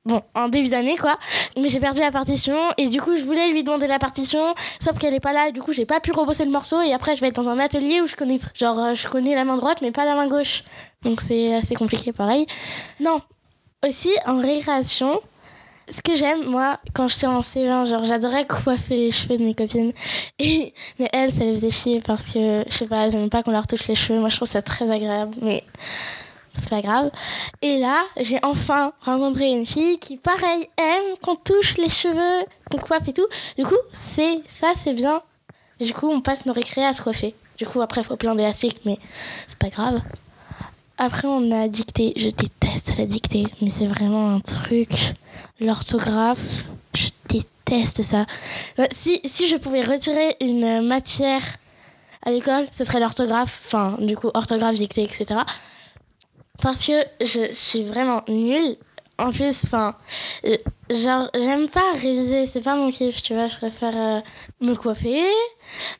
Bon, 0.05 0.21
en 0.33 0.47
début 0.47 0.69
d'année, 0.69 0.95
quoi. 0.97 1.19
Mais 1.57 1.69
j'ai 1.69 1.79
perdu 1.79 1.99
la 1.99 2.09
partition 2.09 2.55
et 2.77 2.87
du 2.87 3.01
coup, 3.01 3.17
je 3.17 3.23
voulais 3.23 3.51
lui 3.51 3.63
demander 3.63 3.85
la 3.85 3.99
partition, 3.99 4.39
sauf 4.79 4.97
qu'elle 4.97 5.13
est 5.13 5.19
pas 5.19 5.33
là 5.33 5.49
et 5.49 5.51
du 5.51 5.59
coup, 5.59 5.73
j'ai 5.73 5.85
pas 5.85 5.99
pu 5.99 6.11
rebosser 6.11 6.45
le 6.45 6.51
morceau 6.51 6.81
et 6.81 6.93
après, 6.93 7.15
je 7.15 7.21
vais 7.21 7.27
être 7.27 7.35
dans 7.35 7.49
un 7.49 7.59
atelier 7.59 8.01
où 8.01 8.07
je 8.07 8.15
connais, 8.15 8.39
genre, 8.55 8.79
euh, 8.79 8.95
je 8.95 9.07
connais 9.07 9.35
la 9.35 9.43
main 9.43 9.57
droite 9.57 9.81
mais 9.81 9.91
pas 9.91 10.05
la 10.05 10.15
main 10.15 10.27
gauche. 10.27 10.63
Donc, 11.03 11.21
c'est 11.21 11.53
assez 11.53 11.75
compliqué, 11.75 12.13
pareil. 12.13 12.47
Non, 12.99 13.21
aussi 13.85 14.09
en 14.25 14.39
récréation, 14.39 15.21
ce 15.89 16.01
que 16.01 16.15
j'aime, 16.15 16.45
moi, 16.45 16.79
quand 16.93 17.07
j'étais 17.07 17.27
en 17.27 17.39
C20, 17.39 17.87
genre, 17.87 18.03
j'adorais 18.03 18.45
coiffer 18.45 18.95
les 18.95 19.11
cheveux 19.11 19.37
de 19.37 19.43
mes 19.43 19.53
copines. 19.53 19.91
Et, 20.39 20.73
mais 20.99 21.09
elles, 21.11 21.31
ça 21.31 21.43
les 21.43 21.53
faisait 21.53 21.71
chier 21.71 22.01
parce 22.01 22.27
que, 22.27 22.63
je 22.67 22.73
sais 22.73 22.87
pas, 22.87 23.05
elles 23.05 23.15
aiment 23.15 23.29
pas 23.29 23.43
qu'on 23.43 23.51
leur 23.51 23.67
touche 23.67 23.87
les 23.87 23.95
cheveux. 23.95 24.19
Moi, 24.19 24.29
je 24.29 24.35
trouve 24.35 24.47
ça 24.47 24.61
très 24.61 24.89
agréable, 24.89 25.35
mais 25.41 25.63
c'est 26.55 26.69
pas 26.69 26.81
grave. 26.81 27.11
Et 27.61 27.79
là, 27.79 28.03
j'ai 28.19 28.39
enfin 28.43 28.93
rencontré 29.01 29.49
une 29.49 29.65
fille 29.65 29.97
qui, 29.99 30.17
pareil, 30.17 30.67
aime 30.77 31.17
qu'on 31.23 31.35
touche 31.35 31.77
les 31.77 31.89
cheveux, 31.89 32.45
qu'on 32.71 32.77
coiffe 32.77 33.07
et 33.07 33.13
tout. 33.13 33.27
Du 33.57 33.65
coup, 33.65 33.79
c'est 33.91 34.41
ça, 34.47 34.71
c'est 34.75 34.93
bien. 34.93 35.21
Du 35.79 35.93
coup, 35.93 36.09
on 36.09 36.19
passe 36.19 36.45
nos 36.45 36.53
récrés 36.53 36.85
à 36.85 36.93
se 36.93 37.01
coiffer. 37.01 37.33
Du 37.57 37.65
coup, 37.65 37.81
après, 37.81 38.03
faut 38.03 38.15
plein 38.15 38.35
d'élastiques, 38.35 38.81
mais 38.85 38.99
c'est 39.47 39.59
pas 39.59 39.69
grave. 39.69 40.01
Après, 40.97 41.27
on 41.27 41.51
a 41.51 41.67
dicté. 41.67 42.13
Je 42.17 42.29
déteste 42.69 42.97
la 42.97 43.05
dictée, 43.05 43.47
mais 43.61 43.69
c'est 43.69 43.87
vraiment 43.87 44.29
un 44.35 44.39
truc. 44.39 44.89
L'orthographe, 45.59 46.65
je 46.93 47.07
déteste 47.27 48.03
ça. 48.03 48.25
Euh, 48.79 48.85
Si, 48.91 49.21
si 49.25 49.47
je 49.47 49.57
pouvais 49.57 49.81
retirer 49.81 50.35
une 50.41 50.81
matière 50.81 51.41
à 52.23 52.31
l'école, 52.31 52.67
ce 52.71 52.83
serait 52.83 52.99
l'orthographe. 52.99 53.63
Enfin, 53.65 53.97
du 53.99 54.15
coup, 54.15 54.29
orthographe, 54.33 54.75
dictée, 54.75 55.03
etc. 55.03 55.41
Parce 56.61 56.85
que 56.85 57.03
je 57.21 57.51
suis 57.53 57.83
vraiment 57.83 58.21
nulle. 58.27 58.77
En 59.17 59.31
plus, 59.31 59.63
enfin, 59.65 59.95
genre, 60.89 61.29
j'aime 61.33 61.67
pas 61.67 61.91
réviser, 61.93 62.45
c'est 62.45 62.61
pas 62.61 62.75
mon 62.75 62.89
kiff, 62.89 63.21
tu 63.21 63.33
vois. 63.33 63.49
Je 63.49 63.57
préfère 63.57 63.93
euh, 63.95 64.21
me 64.61 64.73
coiffer, 64.75 65.25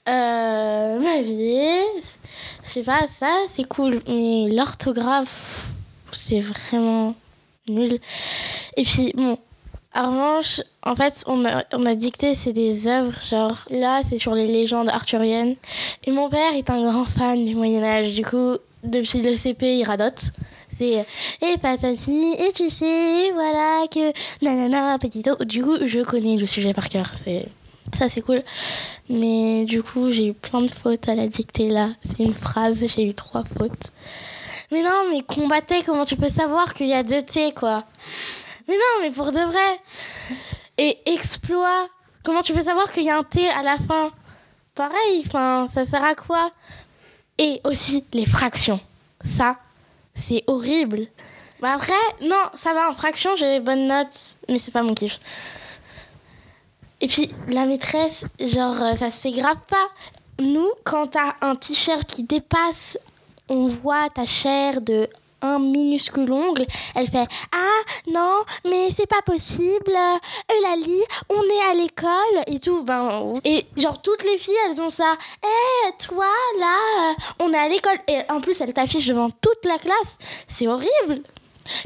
euh, 0.07 0.99
m'habiller. 0.99 1.81
Je 2.63 2.69
sais 2.69 2.83
pas, 2.83 3.07
ça, 3.07 3.33
c'est 3.49 3.67
cool. 3.67 4.01
Mais 4.07 4.47
l'orthographe, 4.49 5.67
c'est 6.11 6.39
vraiment 6.39 7.15
nul. 7.67 7.99
Et 8.77 8.83
puis, 8.83 9.13
bon, 9.15 9.37
en 9.95 10.09
revanche, 10.09 10.61
en 10.83 10.95
fait, 10.95 11.23
on 11.27 11.45
a, 11.45 11.63
on 11.73 11.85
a 11.85 11.95
dicté, 11.95 12.35
c'est 12.35 12.53
des 12.53 12.87
œuvres, 12.87 13.13
genre, 13.21 13.57
là, 13.69 14.01
c'est 14.03 14.17
sur 14.17 14.35
les 14.35 14.47
légendes 14.47 14.89
arthuriennes. 14.89 15.55
Et 16.05 16.11
mon 16.11 16.29
père 16.29 16.53
est 16.53 16.69
un 16.69 16.89
grand 16.89 17.05
fan 17.05 17.45
du 17.45 17.55
Moyen-Âge, 17.55 18.13
du 18.13 18.23
coup, 18.23 18.57
depuis 18.83 19.21
le 19.21 19.35
CP, 19.35 19.77
il 19.77 19.83
radote. 19.83 20.31
C'est 20.69 21.05
et 21.41 21.57
patati, 21.59 22.35
et 22.39 22.51
tu 22.53 22.69
sais, 22.69 23.31
voilà 23.33 23.85
que 23.91 24.13
nanana, 24.43 24.97
petito. 24.99 25.43
Du 25.43 25.63
coup, 25.63 25.75
je 25.83 26.01
connais 26.01 26.37
le 26.37 26.45
sujet 26.45 26.73
par 26.73 26.89
cœur, 26.89 27.11
c'est 27.15 27.47
ça, 27.97 28.07
c'est 28.07 28.21
cool. 28.21 28.43
Mais 29.09 29.65
du 29.65 29.81
coup, 29.81 30.11
j'ai 30.11 30.27
eu 30.27 30.33
plein 30.33 30.61
de 30.61 30.67
fautes 30.67 31.09
à 31.09 31.15
la 31.15 31.27
dictée 31.27 31.69
là. 31.69 31.89
C'est 32.03 32.19
une 32.19 32.35
phrase, 32.35 32.85
j'ai 32.85 33.03
eu 33.03 33.13
trois 33.13 33.43
fautes. 33.43 33.91
Mais 34.71 34.83
non, 34.83 35.09
mais 35.09 35.21
combattait, 35.21 35.81
comment 35.83 36.05
tu 36.05 36.15
peux 36.15 36.29
savoir 36.29 36.73
qu'il 36.73 36.87
y 36.87 36.93
a 36.93 37.03
deux 37.03 37.21
T, 37.21 37.53
quoi? 37.53 37.85
Mais 38.67 38.75
non, 38.75 39.01
mais 39.01 39.11
pour 39.11 39.31
de 39.31 39.39
vrai. 39.39 39.81
Et 40.77 40.99
exploit, 41.05 41.87
comment 42.23 42.41
tu 42.43 42.53
peux 42.53 42.61
savoir 42.61 42.91
qu'il 42.91 43.03
y 43.03 43.09
a 43.09 43.17
un 43.17 43.23
T 43.23 43.49
à 43.49 43.63
la 43.63 43.77
fin? 43.77 44.11
Pareil, 44.75 45.23
enfin, 45.25 45.67
ça 45.67 45.85
sert 45.85 46.03
à 46.03 46.15
quoi? 46.15 46.51
Et 47.37 47.61
aussi 47.63 48.05
les 48.13 48.25
fractions. 48.25 48.79
Ça, 49.21 49.55
c'est 50.15 50.43
horrible. 50.47 51.07
Mais 51.61 51.69
après, 51.69 51.93
non, 52.21 52.43
ça 52.55 52.73
va, 52.73 52.89
en 52.89 52.93
fraction, 52.93 53.35
j'ai 53.35 53.57
des 53.57 53.59
bonnes 53.59 53.87
notes, 53.87 54.35
mais 54.47 54.59
c'est 54.59 54.71
pas 54.71 54.83
mon 54.83 54.93
kiff. 54.93 55.19
Et 57.01 57.07
puis, 57.07 57.31
la 57.47 57.65
maîtresse, 57.65 58.25
genre, 58.39 58.75
ça 58.95 59.09
se 59.09 59.21
fait 59.21 59.31
grave 59.31 59.57
pas. 59.67 59.89
Nous, 60.39 60.69
quand 60.85 61.07
t'as 61.07 61.35
un 61.41 61.55
t-shirt 61.55 62.05
qui 62.05 62.23
dépasse, 62.23 62.97
on 63.49 63.67
voit 63.67 64.09
ta 64.09 64.25
chair 64.25 64.81
de 64.81 65.09
un 65.41 65.59
minuscule 65.59 66.31
ongle, 66.31 66.65
elle 66.95 67.07
fait 67.07 67.27
Ah 67.51 68.09
non, 68.11 68.43
mais 68.65 68.89
c'est 68.95 69.07
pas 69.07 69.21
possible, 69.21 69.93
Eulalie, 70.51 71.03
on 71.29 71.41
est 71.41 71.71
à 71.71 71.73
l'école 71.73 72.43
et 72.47 72.59
tout. 72.59 72.83
Ben, 72.83 73.39
et 73.43 73.65
genre, 73.77 74.01
toutes 74.01 74.23
les 74.23 74.37
filles, 74.37 74.55
elles 74.67 74.81
ont 74.81 74.89
ça. 74.89 75.15
Eh, 75.43 75.91
toi, 76.05 76.27
là, 76.59 77.15
on 77.39 77.53
est 77.53 77.57
à 77.57 77.69
l'école. 77.69 77.99
Et 78.07 78.19
en 78.29 78.39
plus, 78.39 78.59
elle 78.61 78.73
t'affiche 78.73 79.07
devant 79.07 79.29
toute 79.29 79.63
la 79.65 79.77
classe. 79.77 80.17
C'est 80.47 80.67
horrible. 80.67 81.23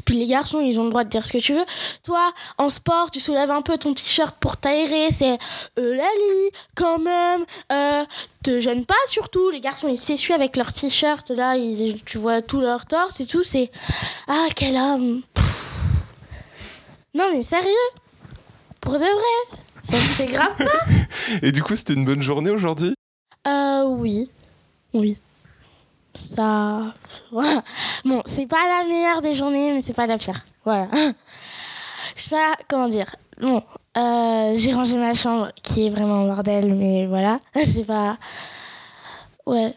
Puis 0.04 0.16
les 0.16 0.26
garçons, 0.26 0.60
ils 0.60 0.78
ont 0.80 0.84
le 0.84 0.90
droit 0.90 1.04
de 1.04 1.08
dire 1.10 1.26
ce 1.26 1.32
que 1.32 1.38
tu 1.38 1.52
veux. 1.54 1.64
Toi, 2.02 2.32
en 2.58 2.70
sport, 2.70 3.10
tu 3.10 3.20
soulèves 3.20 3.50
un 3.50 3.62
peu 3.62 3.76
ton 3.78 3.92
t-shirt 3.94 4.36
pour 4.40 4.56
t'aérer. 4.56 5.10
C'est 5.12 5.38
Eulalie, 5.78 6.50
quand 6.74 6.98
même. 6.98 7.44
Euh, 7.72 8.04
te 8.42 8.60
gêne 8.60 8.84
pas, 8.86 8.94
surtout. 9.06 9.50
Les 9.50 9.60
garçons, 9.60 9.88
ils 9.88 9.98
s'essuient 9.98 10.32
avec 10.34 10.56
leur 10.56 10.72
t-shirt. 10.72 11.30
Là, 11.30 11.56
ils- 11.56 12.02
tu 12.04 12.18
vois 12.18 12.42
tout 12.42 12.60
leur 12.60 12.86
torse 12.86 13.20
et 13.20 13.26
tout. 13.26 13.42
C'est 13.44 13.70
Ah, 14.28 14.46
quel 14.56 14.76
homme. 14.76 15.22
Pff. 15.34 15.44
Non, 17.14 17.30
mais 17.32 17.42
sérieux. 17.42 17.68
Pour 18.80 18.94
de 18.94 18.98
vrai. 18.98 19.58
Ça 19.84 19.92
se 19.96 19.98
fait 19.98 20.26
grave 20.26 20.56
pas. 20.56 20.64
Et 21.42 21.52
du 21.52 21.62
coup, 21.62 21.76
c'était 21.76 21.92
une 21.94 22.04
bonne 22.04 22.22
journée 22.22 22.50
aujourd'hui? 22.50 22.94
Euh, 23.46 23.84
oui. 23.84 24.30
Oui. 24.94 25.18
Ça. 26.14 26.80
Bon, 28.04 28.22
c'est 28.26 28.46
pas 28.46 28.68
la 28.68 28.88
meilleure 28.88 29.20
des 29.22 29.34
journées, 29.34 29.72
mais 29.72 29.80
c'est 29.80 29.92
pas 29.92 30.06
la 30.06 30.18
pire. 30.18 30.44
Voilà. 30.64 30.88
Je 32.16 32.22
sais 32.22 32.30
pas 32.30 32.54
comment 32.68 32.88
dire. 32.88 33.16
Bon, 33.40 33.62
euh, 33.96 34.54
j'ai 34.56 34.72
rangé 34.72 34.96
ma 34.96 35.14
chambre 35.14 35.50
qui 35.62 35.86
est 35.86 35.90
vraiment 35.90 36.22
un 36.22 36.26
bordel, 36.26 36.74
mais 36.74 37.06
voilà. 37.06 37.40
C'est 37.54 37.84
pas. 37.84 38.16
Ouais, 39.46 39.74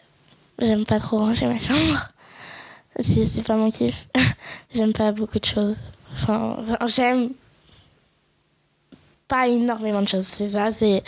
j'aime 0.60 0.86
pas 0.86 1.00
trop 1.00 1.18
ranger 1.18 1.48
ma 1.48 1.60
chambre. 1.60 2.10
C'est 3.00 3.46
pas 3.46 3.56
mon 3.56 3.70
kiff. 3.70 4.08
j'aime 4.74 4.94
pas 4.94 5.12
beaucoup 5.12 5.40
de 5.40 5.46
choses. 5.46 5.76
Enfin, 6.14 6.58
enfin, 6.60 6.88
j'aime 6.88 7.32
pas 9.28 9.48
énormément 9.48 10.02
de 10.02 10.08
choses. 10.08 10.26
C'est 10.26 10.50
ça, 10.50 10.72
c'est. 10.72 11.04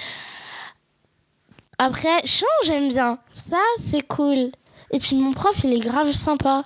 Après, 1.77 2.25
chant, 2.25 2.45
j'aime 2.65 2.89
bien. 2.89 3.19
Ça, 3.31 3.61
c'est 3.79 4.05
cool. 4.05 4.51
Et 4.91 4.99
puis 4.99 5.15
mon 5.15 5.33
prof, 5.33 5.55
il 5.63 5.73
est 5.73 5.79
grave 5.79 6.11
sympa. 6.11 6.63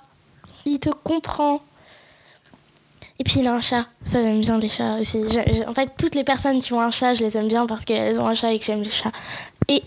Il 0.66 0.78
te 0.78 0.90
comprend. 0.90 1.60
Et 3.18 3.24
puis 3.24 3.40
il 3.40 3.46
a 3.46 3.54
un 3.54 3.60
chat. 3.60 3.86
Ça, 4.04 4.22
j'aime 4.22 4.40
bien 4.40 4.58
les 4.58 4.68
chats 4.68 4.96
aussi. 4.96 5.22
En 5.66 5.72
fait, 5.72 5.90
toutes 5.98 6.14
les 6.14 6.24
personnes 6.24 6.60
qui 6.60 6.72
ont 6.72 6.80
un 6.80 6.90
chat, 6.90 7.14
je 7.14 7.22
les 7.22 7.36
aime 7.36 7.48
bien 7.48 7.66
parce 7.66 7.84
qu'elles 7.84 8.20
ont 8.20 8.26
un 8.26 8.34
chat 8.34 8.52
et 8.52 8.58
que 8.58 8.64
j'aime 8.64 8.82
les 8.82 8.90
chats. 8.90 9.12
Et 9.68 9.82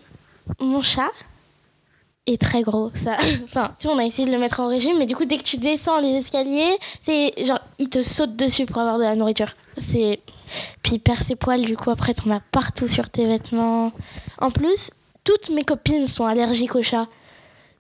mon 0.60 0.82
chat 0.82 1.10
est 2.26 2.40
très 2.40 2.62
gros. 2.62 2.92
Ça, 2.94 3.18
enfin, 3.44 3.72
tu 3.80 3.88
vois, 3.88 3.96
on 3.96 4.00
a 4.00 4.06
essayé 4.06 4.28
de 4.28 4.34
le 4.34 4.40
mettre 4.40 4.60
en 4.60 4.68
régime, 4.68 4.98
mais 4.98 5.06
du 5.06 5.16
coup, 5.16 5.26
dès 5.26 5.38
que 5.38 5.44
tu 5.44 5.58
descends 5.58 6.00
les 6.00 6.16
escaliers, 6.16 6.78
c'est 7.02 7.34
genre, 7.44 7.60
il 7.80 7.90
te 7.90 8.02
saute 8.02 8.36
dessus 8.36 8.66
pour 8.66 8.80
avoir 8.80 8.98
de 8.98 9.04
la 9.04 9.16
nourriture. 9.16 9.50
C'est. 9.78 10.20
Puis 10.82 10.96
il 10.96 11.00
perd 11.00 11.22
ses 11.22 11.36
poils, 11.36 11.66
du 11.66 11.76
coup, 11.76 11.90
après, 11.90 12.14
t'en 12.14 12.32
as 12.32 12.40
partout 12.52 12.88
sur 12.88 13.10
tes 13.10 13.26
vêtements. 13.26 13.92
En 14.40 14.52
plus, 14.52 14.92
toutes 15.24 15.50
mes 15.50 15.64
copines 15.64 16.08
sont 16.08 16.26
allergiques 16.26 16.76
aux 16.76 16.84
chats. 16.84 17.08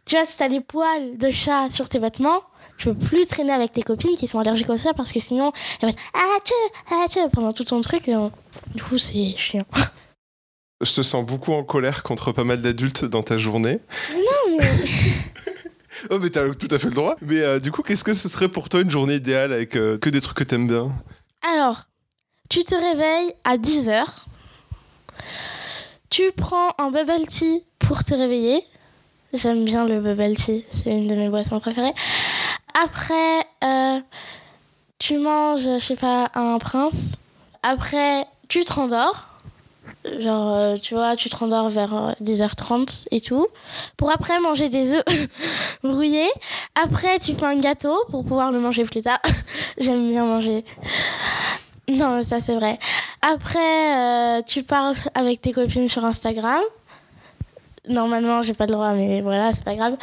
Tu 0.07 0.15
vois, 0.15 0.25
si 0.25 0.37
t'as 0.37 0.47
des 0.47 0.61
poils 0.61 1.17
de 1.17 1.31
chat 1.31 1.69
sur 1.69 1.89
tes 1.89 1.99
vêtements, 1.99 2.41
tu 2.77 2.85
peux 2.87 2.95
plus 2.95 3.27
traîner 3.27 3.51
avec 3.51 3.73
tes 3.73 3.83
copines 3.83 4.15
qui 4.15 4.27
sont 4.27 4.39
allergiques 4.39 4.69
aux 4.69 4.77
chats 4.77 4.93
parce 4.93 5.11
que 5.11 5.19
sinon, 5.19 5.51
elles 5.81 5.89
vont 5.89 5.93
être 5.93 6.01
ah 6.13 6.37
tu 6.45 6.53
ah 6.91 7.05
tu 7.09 7.19
pendant 7.31 7.51
tout 7.53 7.65
ton 7.65 7.81
truc. 7.81 8.07
et 8.07 8.15
on- 8.15 8.31
Du 8.73 8.81
coup, 8.81 8.97
c'est 8.97 9.35
chiant. 9.35 9.65
Je 10.81 10.93
te 10.93 11.01
sens 11.01 11.25
beaucoup 11.25 11.53
en 11.53 11.63
colère 11.63 12.03
contre 12.03 12.31
pas 12.31 12.43
mal 12.43 12.61
d'adultes 12.61 13.03
dans 13.05 13.23
ta 13.23 13.37
journée. 13.37 13.79
Non, 14.13 14.57
mais. 14.57 14.65
Oh, 16.11 16.19
mais 16.19 16.29
t'as 16.29 16.47
tout 16.53 16.67
à 16.69 16.77
fait 16.77 16.89
le 16.89 16.93
droit. 16.93 17.15
Mais 17.21 17.39
euh, 17.39 17.59
du 17.59 17.71
coup, 17.71 17.81
qu'est-ce 17.81 18.03
que 18.03 18.13
ce 18.13 18.29
serait 18.29 18.49
pour 18.49 18.69
toi 18.69 18.81
une 18.81 18.91
journée 18.91 19.15
idéale 19.15 19.51
avec 19.51 19.75
euh, 19.75 19.97
que 19.97 20.11
des 20.11 20.21
trucs 20.21 20.37
que 20.37 20.43
t'aimes 20.43 20.67
bien? 20.67 20.91
Alors, 21.51 21.85
tu 22.49 22.63
te 22.63 22.75
réveilles 22.75 23.33
à 23.43 23.57
10h. 23.57 24.05
Tu 26.11 26.31
prends 26.37 26.69
un 26.77 26.91
bubble 26.91 27.25
tea 27.27 27.63
pour 27.79 28.03
te 28.03 28.13
réveiller. 28.13 28.61
J'aime 29.33 29.65
bien 29.65 29.85
le 29.85 29.99
bubble 29.99 30.35
tea, 30.35 30.65
c'est 30.71 30.91
une 30.91 31.07
de 31.07 31.15
mes 31.15 31.27
boissons 31.27 31.59
préférées. 31.59 31.93
Après, 32.81 33.39
euh, 33.63 33.99
tu 34.99 35.17
manges, 35.17 35.63
je 35.63 35.79
sais 35.79 35.95
pas, 35.95 36.29
un 36.33 36.57
prince. 36.59 37.15
Après, 37.61 38.25
tu 38.47 38.63
te 38.63 38.71
rendors. 38.71 39.27
Genre, 40.19 40.53
euh, 40.55 40.75
tu 40.77 40.93
vois, 40.93 41.15
tu 41.15 41.29
te 41.29 41.35
rendors 41.35 41.69
vers 41.69 41.93
euh, 41.93 42.11
10h30 42.21 43.07
et 43.11 43.19
tout. 43.19 43.47
Pour 43.97 44.11
après 44.11 44.39
manger 44.39 44.69
des 44.69 44.93
œufs 44.93 45.03
brouillés. 45.83 46.29
Après, 46.81 47.19
tu 47.19 47.35
fais 47.35 47.45
un 47.45 47.59
gâteau 47.59 47.95
pour 48.09 48.23
pouvoir 48.23 48.51
le 48.51 48.59
manger 48.59 48.83
plus 48.83 49.01
tard. 49.01 49.19
J'aime 49.77 50.09
bien 50.09 50.23
manger. 50.23 50.63
Non, 51.89 52.15
mais 52.17 52.23
ça 52.23 52.39
c'est 52.39 52.55
vrai. 52.55 52.79
Après, 53.21 53.59
euh, 53.59 54.41
tu 54.45 54.63
parles 54.63 54.95
avec 55.15 55.41
tes 55.41 55.51
copines 55.51 55.89
sur 55.89 56.05
Instagram. 56.05 56.61
Normalement, 57.89 58.43
j'ai 58.43 58.53
pas 58.53 58.65
le 58.65 58.73
droit, 58.73 58.93
mais 58.93 59.21
voilà, 59.21 59.53
c'est 59.53 59.63
pas 59.63 59.75
grave. 59.75 59.97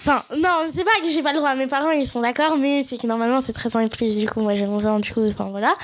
Enfin, 0.00 0.22
non, 0.36 0.68
c'est 0.72 0.84
pas 0.84 1.00
que 1.02 1.08
j'ai 1.08 1.22
pas 1.22 1.32
le 1.32 1.38
droit. 1.38 1.54
Mes 1.54 1.66
parents, 1.66 1.90
ils 1.90 2.06
sont 2.06 2.20
d'accord, 2.20 2.56
mais 2.56 2.84
c'est 2.84 2.96
que 2.96 3.06
normalement, 3.06 3.40
c'est 3.40 3.52
13 3.52 3.76
ans 3.76 3.80
et 3.80 3.88
plus. 3.88 4.18
Du 4.18 4.28
coup, 4.28 4.40
moi, 4.40 4.54
j'ai 4.54 4.66
11 4.66 4.86
ans, 4.86 5.00
du 5.00 5.12
coup, 5.12 5.26
enfin 5.26 5.48
voilà. 5.50 5.74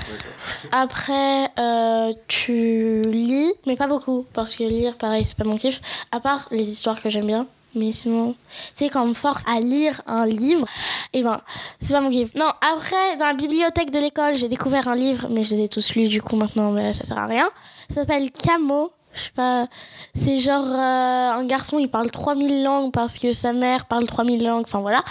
Après, 0.71 1.49
euh, 1.59 2.13
tu 2.29 3.03
lis, 3.11 3.53
mais 3.67 3.75
pas 3.77 3.89
beaucoup, 3.89 4.25
parce 4.33 4.55
que 4.55 4.65
lire, 4.65 4.97
pareil, 4.97 5.25
c'est 5.25 5.37
pas 5.37 5.45
mon 5.45 5.57
kiff. 5.57 5.81
À 6.13 6.21
part 6.21 6.47
les 6.51 6.69
histoires 6.69 7.01
que 7.03 7.09
j'aime 7.11 7.27
bien. 7.27 7.47
Mais 7.75 7.91
sinon, 7.91 8.35
c'est 8.75 8.91
quand 8.91 9.03
on 9.03 9.09
me 9.09 9.15
force 9.15 9.43
à 9.47 9.59
lire 9.59 10.03
un 10.07 10.27
livre, 10.27 10.67
et 11.15 11.23
ben, 11.23 11.41
c'est 11.81 11.95
pas 11.95 12.03
mon 12.03 12.11
kiff. 12.11 12.35
Non, 12.35 12.51
après, 12.75 13.17
dans 13.19 13.27
la 13.27 13.35
bibliothèque 13.35 13.91
de 13.91 13.99
l'école, 13.99 14.37
j'ai 14.37 14.49
découvert 14.49 14.89
un 14.89 14.95
livre, 14.95 15.27
mais 15.31 15.43
je 15.43 15.55
les 15.55 15.65
ai 15.65 15.69
tous 15.69 15.95
lus, 15.95 16.09
du 16.09 16.21
coup, 16.21 16.37
maintenant, 16.37 16.71
ben, 16.73 16.93
ça 16.93 17.05
sert 17.05 17.19
à 17.19 17.27
rien. 17.27 17.51
Ça 17.89 18.03
s'appelle 18.03 18.31
Camo. 18.31 18.93
Je 19.15 19.23
sais 19.23 19.31
pas. 19.35 19.69
C'est 20.15 20.39
genre 20.39 20.65
euh, 20.67 21.31
un 21.33 21.45
garçon, 21.45 21.79
il 21.79 21.89
parle 21.89 22.11
3000 22.11 22.63
langues 22.63 22.93
parce 22.93 23.19
que 23.19 23.33
sa 23.33 23.53
mère 23.53 23.87
parle 23.87 24.07
3000 24.07 24.45
langues, 24.45 24.65
enfin 24.65 24.81
voilà. 24.81 25.03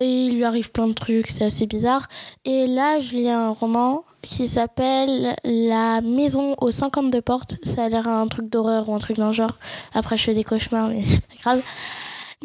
Et 0.00 0.26
il 0.26 0.36
lui 0.36 0.44
arrive 0.44 0.70
plein 0.70 0.88
de 0.88 0.92
trucs, 0.92 1.28
c'est 1.28 1.44
assez 1.44 1.66
bizarre. 1.66 2.08
Et 2.44 2.66
là, 2.66 3.00
je 3.00 3.14
lis 3.16 3.30
un 3.30 3.50
roman 3.50 4.04
qui 4.22 4.48
s'appelle 4.48 5.36
La 5.44 6.00
maison 6.00 6.54
aux 6.60 6.70
52 6.70 7.20
portes. 7.22 7.56
Ça 7.64 7.84
a 7.84 7.88
l'air 7.88 8.06
un 8.06 8.26
truc 8.26 8.50
d'horreur 8.50 8.88
ou 8.88 8.94
un 8.94 8.98
truc 8.98 9.16
dans 9.16 9.28
le 9.28 9.32
genre. 9.32 9.58
Après, 9.94 10.16
je 10.16 10.24
fais 10.24 10.34
des 10.34 10.44
cauchemars, 10.44 10.88
mais 10.88 11.02
c'est 11.04 11.20
pas 11.26 11.34
grave. 11.42 11.62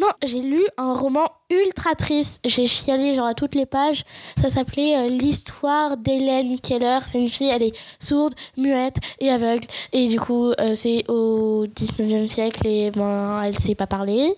Non, 0.02 0.08
j'ai 0.24 0.42
lu 0.42 0.64
un 0.78 0.96
roman 0.96 1.28
ultra 1.52 1.94
triste. 1.94 2.40
J'ai 2.44 2.66
chialé 2.66 3.14
genre 3.14 3.28
à 3.28 3.36
toutes 3.36 3.54
les 3.54 3.68
pages. 3.68 4.04
Ça 4.36 4.50
s'appelait 4.50 4.98
euh, 4.98 5.10
L'histoire 5.10 5.96
d'Hélène 5.96 6.60
Keller. 6.60 7.00
C'est 7.06 7.20
une 7.20 7.30
fille, 7.30 7.50
elle 7.50 7.62
est 7.62 7.78
sourde, 8.00 8.34
muette 8.58 8.96
et 9.20 9.30
aveugle. 9.30 9.68
Et 9.94 10.08
du 10.08 10.20
coup, 10.20 10.54
euh, 10.60 10.74
c'est 10.74 11.04
au 11.08 11.68
19e 11.68 12.26
siècle 12.26 12.66
et 12.66 12.90
ben, 12.90 13.44
elle 13.44 13.60
sait 13.60 13.76
pas 13.76 13.86
parler. 13.86 14.34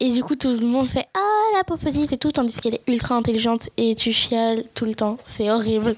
Et 0.00 0.10
du 0.10 0.24
coup, 0.24 0.34
tout 0.34 0.50
le 0.50 0.66
monde 0.66 0.88
fait 0.88 1.06
Ah, 1.14 1.56
la 1.56 1.62
pauvre 1.62 1.78
petite 1.80 2.12
et 2.12 2.18
tout, 2.18 2.32
tandis 2.32 2.60
qu'elle 2.60 2.74
est 2.74 2.82
ultra 2.88 3.14
intelligente 3.14 3.68
et 3.76 3.94
tu 3.94 4.12
chiales 4.12 4.64
tout 4.74 4.84
le 4.84 4.96
temps. 4.96 5.18
C'est 5.24 5.48
horrible. 5.48 5.94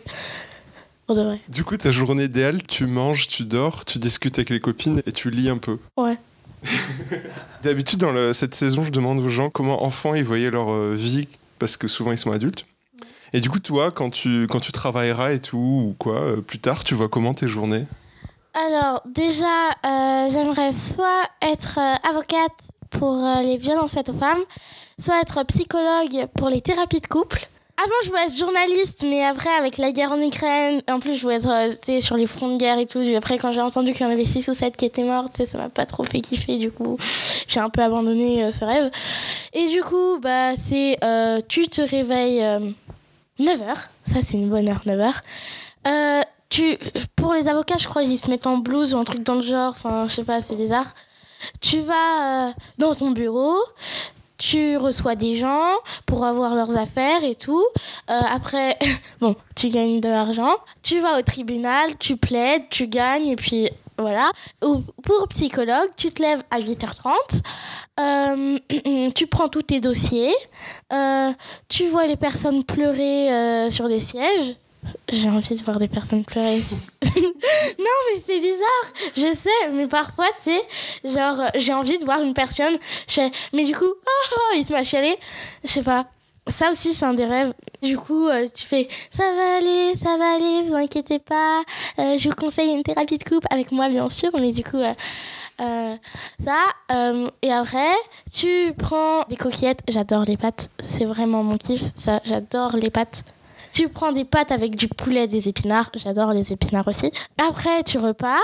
Pour 1.06 1.16
de 1.16 1.22
vrai. 1.22 1.40
Du 1.48 1.64
coup, 1.64 1.78
ta 1.78 1.90
journée 1.90 2.24
idéale, 2.24 2.62
tu 2.66 2.84
manges, 2.84 3.28
tu 3.28 3.44
dors, 3.44 3.86
tu 3.86 3.98
discutes 3.98 4.38
avec 4.38 4.50
les 4.50 4.60
copines 4.60 5.00
et 5.06 5.12
tu 5.12 5.30
lis 5.30 5.48
un 5.48 5.56
peu. 5.56 5.78
Ouais. 5.96 6.18
D'habitude, 7.62 7.98
dans 8.00 8.10
le- 8.12 8.32
cette 8.32 8.54
saison, 8.54 8.84
je 8.84 8.90
demande 8.90 9.18
aux 9.20 9.28
gens 9.28 9.50
comment 9.50 9.84
enfants 9.84 10.14
ils 10.14 10.24
voyaient 10.24 10.50
leur 10.50 10.70
euh, 10.72 10.94
vie, 10.94 11.28
parce 11.58 11.76
que 11.76 11.88
souvent 11.88 12.12
ils 12.12 12.18
sont 12.18 12.32
adultes. 12.32 12.64
Et 13.32 13.40
du 13.40 13.48
coup, 13.50 13.60
toi, 13.60 13.90
quand 13.90 14.10
tu, 14.10 14.46
quand 14.50 14.60
tu 14.60 14.72
travailleras 14.72 15.32
et 15.32 15.40
tout, 15.40 15.56
ou 15.58 15.94
quoi, 15.98 16.16
euh, 16.20 16.36
plus 16.40 16.58
tard, 16.58 16.82
tu 16.84 16.94
vois 16.94 17.08
comment 17.08 17.32
tes 17.34 17.46
journées? 17.48 17.86
Alors, 18.54 19.02
déjà, 19.06 19.68
euh, 19.84 20.28
j'aimerais 20.30 20.72
soit 20.72 21.22
être 21.40 21.78
avocate 22.08 22.50
pour 22.90 23.24
les 23.42 23.56
violences 23.56 23.92
faites 23.92 24.08
aux 24.08 24.14
femmes, 24.18 24.40
soit 24.98 25.20
être 25.20 25.44
psychologue 25.44 26.26
pour 26.36 26.48
les 26.48 26.60
thérapies 26.60 27.00
de 27.00 27.06
couple. 27.06 27.48
Avant, 27.82 27.94
je 28.04 28.08
voulais 28.10 28.26
être 28.26 28.36
journaliste, 28.36 29.06
mais 29.08 29.24
après, 29.24 29.48
avec 29.48 29.78
la 29.78 29.90
guerre 29.90 30.12
en 30.12 30.20
Ukraine, 30.20 30.82
en 30.86 31.00
plus, 31.00 31.14
je 31.14 31.22
voulais 31.22 31.36
être 31.36 31.48
euh, 31.48 32.00
sur 32.00 32.16
les 32.16 32.26
fronts 32.26 32.52
de 32.52 32.58
guerre 32.58 32.78
et 32.78 32.84
tout. 32.84 33.00
Après, 33.16 33.38
quand 33.38 33.52
j'ai 33.52 33.60
entendu 33.62 33.92
qu'il 33.92 34.02
y 34.02 34.04
en 34.06 34.12
avait 34.12 34.26
6 34.26 34.48
ou 34.48 34.54
7 34.54 34.76
qui 34.76 34.84
étaient 34.84 35.02
morts, 35.02 35.28
ça 35.32 35.56
m'a 35.56 35.70
pas 35.70 35.86
trop 35.86 36.04
fait 36.04 36.20
kiffer, 36.20 36.58
du 36.58 36.70
coup, 36.70 36.98
j'ai 37.48 37.58
un 37.58 37.70
peu 37.70 37.80
abandonné 37.80 38.44
euh, 38.44 38.52
ce 38.52 38.66
rêve. 38.66 38.90
Et 39.54 39.68
du 39.68 39.80
coup, 39.82 40.18
bah, 40.20 40.56
c'est 40.58 40.98
euh, 41.02 41.40
tu 41.48 41.68
te 41.68 41.80
réveilles 41.80 42.44
9h, 43.38 43.76
ça 44.04 44.20
c'est 44.20 44.34
une 44.36 44.50
bonne 44.50 44.68
heure, 44.68 44.82
9h. 44.84 45.14
Euh, 45.86 46.20
tu, 46.50 46.76
pour 47.16 47.32
les 47.32 47.48
avocats, 47.48 47.78
je 47.78 47.88
crois 47.88 48.02
qu'ils 48.02 48.18
se 48.18 48.28
mettent 48.28 48.46
en 48.46 48.58
blouse 48.58 48.92
ou 48.92 48.98
un 48.98 49.04
truc 49.04 49.22
dans 49.22 49.36
le 49.36 49.42
genre. 49.42 49.72
Enfin, 49.74 50.06
je 50.06 50.16
sais 50.16 50.24
pas, 50.24 50.42
c'est 50.42 50.56
bizarre. 50.56 50.94
Tu 51.62 51.80
vas 51.80 52.52
dans 52.76 52.94
ton 52.94 53.12
bureau, 53.12 53.56
tu 54.40 54.78
reçois 54.78 55.16
des 55.16 55.36
gens 55.36 55.68
pour 56.06 56.24
avoir 56.24 56.54
leurs 56.54 56.76
affaires 56.76 57.22
et 57.22 57.34
tout. 57.34 57.64
Euh, 58.08 58.20
après, 58.32 58.78
bon, 59.20 59.36
tu 59.54 59.68
gagnes 59.68 60.00
de 60.00 60.08
l'argent. 60.08 60.56
Tu 60.82 60.98
vas 61.00 61.18
au 61.18 61.22
tribunal, 61.22 61.96
tu 61.98 62.16
plaides, 62.16 62.62
tu 62.70 62.88
gagnes 62.88 63.28
et 63.28 63.36
puis 63.36 63.68
voilà. 63.98 64.30
Ou 64.64 64.82
pour 65.04 65.28
psychologue, 65.28 65.90
tu 65.96 66.10
te 66.10 66.22
lèves 66.22 66.42
à 66.50 66.58
8h30. 66.58 67.42
euh, 68.00 69.10
tu 69.14 69.26
prends 69.26 69.48
tous 69.48 69.62
tes 69.62 69.80
dossiers. 69.80 70.34
euh, 70.92 71.32
tu 71.68 71.86
vois 71.88 72.06
les 72.06 72.16
personnes 72.16 72.64
pleurer 72.64 73.70
sur 73.70 73.88
des 73.88 74.00
sièges. 74.00 74.56
J'ai 75.12 75.28
envie 75.28 75.56
de 75.56 75.62
voir 75.62 75.78
des 75.78 75.88
personnes 75.88 76.24
pleurer. 76.24 76.62
non, 77.02 77.96
mais 78.14 78.20
c'est 78.24 78.40
bizarre. 78.40 79.12
Je 79.16 79.34
sais, 79.34 79.72
mais 79.72 79.88
parfois, 79.88 80.26
tu 80.42 80.50
sais, 80.50 80.62
genre, 81.04 81.50
j'ai 81.56 81.74
envie 81.74 81.98
de 81.98 82.04
voir 82.04 82.22
une 82.22 82.34
personne. 82.34 82.78
Je 83.08 83.20
mais 83.52 83.64
du 83.64 83.74
coup, 83.74 83.84
oh, 83.84 84.34
oh, 84.36 84.56
il 84.56 84.64
se 84.64 84.72
m'a 84.72 84.84
chialé. 84.84 85.16
Je 85.64 85.70
sais 85.70 85.82
pas. 85.82 86.06
Ça 86.48 86.70
aussi, 86.70 86.94
c'est 86.94 87.04
un 87.04 87.14
des 87.14 87.24
rêves. 87.24 87.52
Du 87.82 87.96
coup, 87.96 88.26
euh, 88.26 88.48
tu 88.52 88.66
fais 88.66 88.88
ça 89.10 89.22
va 89.22 89.56
aller, 89.58 89.94
ça 89.94 90.16
va 90.16 90.34
aller, 90.34 90.62
vous 90.66 90.74
inquiétez 90.74 91.18
pas. 91.18 91.62
Euh, 91.98 92.18
je 92.18 92.28
vous 92.28 92.34
conseille 92.34 92.74
une 92.74 92.82
thérapie 92.82 93.18
de 93.18 93.24
couple 93.24 93.46
avec 93.50 93.72
moi, 93.72 93.88
bien 93.88 94.08
sûr, 94.08 94.30
mais 94.38 94.52
du 94.52 94.64
coup, 94.64 94.78
euh, 94.80 95.96
ça. 96.42 96.58
et 97.42 97.52
après, 97.52 97.92
tu 98.32 98.72
prends 98.78 99.22
des 99.28 99.36
coquillettes. 99.36 99.80
J'adore 99.88 100.24
les 100.24 100.36
pâtes. 100.36 100.70
C'est 100.82 101.04
vraiment 101.04 101.42
mon 101.42 101.58
kiff. 101.58 101.82
Ça, 101.94 102.20
j'adore 102.24 102.76
les 102.76 102.90
pâtes. 102.90 103.22
Tu 103.72 103.88
prends 103.88 104.12
des 104.12 104.24
pâtes 104.24 104.52
avec 104.52 104.76
du 104.76 104.88
poulet, 104.88 105.26
des 105.26 105.48
épinards. 105.48 105.90
J'adore 105.94 106.32
les 106.32 106.52
épinards 106.52 106.88
aussi. 106.88 107.10
Après, 107.38 107.82
tu 107.84 107.98
repars. 107.98 108.40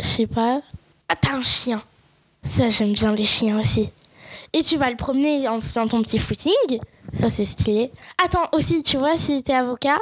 Je 0.00 0.06
sais 0.06 0.26
pas. 0.26 0.60
Ah, 1.08 1.14
t'as 1.20 1.34
un 1.34 1.42
chien. 1.42 1.82
Ça, 2.44 2.68
j'aime 2.70 2.92
bien 2.92 3.14
les 3.14 3.26
chiens 3.26 3.58
aussi. 3.58 3.90
Et 4.52 4.62
tu 4.62 4.76
vas 4.76 4.90
le 4.90 4.96
promener 4.96 5.48
en 5.48 5.60
faisant 5.60 5.86
ton 5.86 6.02
petit 6.02 6.18
footing. 6.18 6.80
Ça, 7.12 7.30
c'est 7.30 7.44
stylé. 7.44 7.90
Attends, 8.22 8.48
aussi, 8.52 8.82
tu 8.82 8.96
vois, 8.98 9.16
si 9.16 9.42
t'es 9.42 9.54
avocat, 9.54 9.98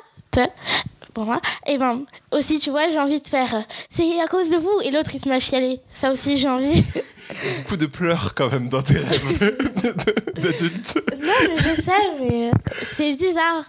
pour 1.15 1.25
moi, 1.25 1.41
et 1.67 1.77
ben, 1.77 2.03
aussi, 2.31 2.59
tu 2.59 2.71
vois, 2.71 2.89
j'ai 2.91 2.99
envie 2.99 3.21
de 3.21 3.27
faire. 3.27 3.65
C'est 3.91 4.21
à 4.21 4.27
cause 4.27 4.51
de 4.51 4.57
vous. 4.57 4.81
Et 4.85 4.91
l'autre, 4.91 5.11
il 5.15 5.21
se 5.21 5.29
met 5.29 5.37
à 5.37 5.41
chialer. 5.41 5.81
Ça 5.93 6.13
aussi, 6.13 6.37
j'ai 6.37 6.49
envie. 6.49 6.85
Beaucoup 7.59 7.77
de 7.77 7.87
pleurs 7.87 8.35
quand 8.35 8.51
même 8.51 8.69
dans 8.69 8.83
tes 8.83 8.99
rêves 8.99 9.39
d'adulte. 10.37 11.03
non, 11.21 11.33
mais 11.49 11.57
je 11.59 11.83
sais, 11.83 12.21
mais 12.21 12.51
c'est 12.83 13.13
bizarre. 13.13 13.65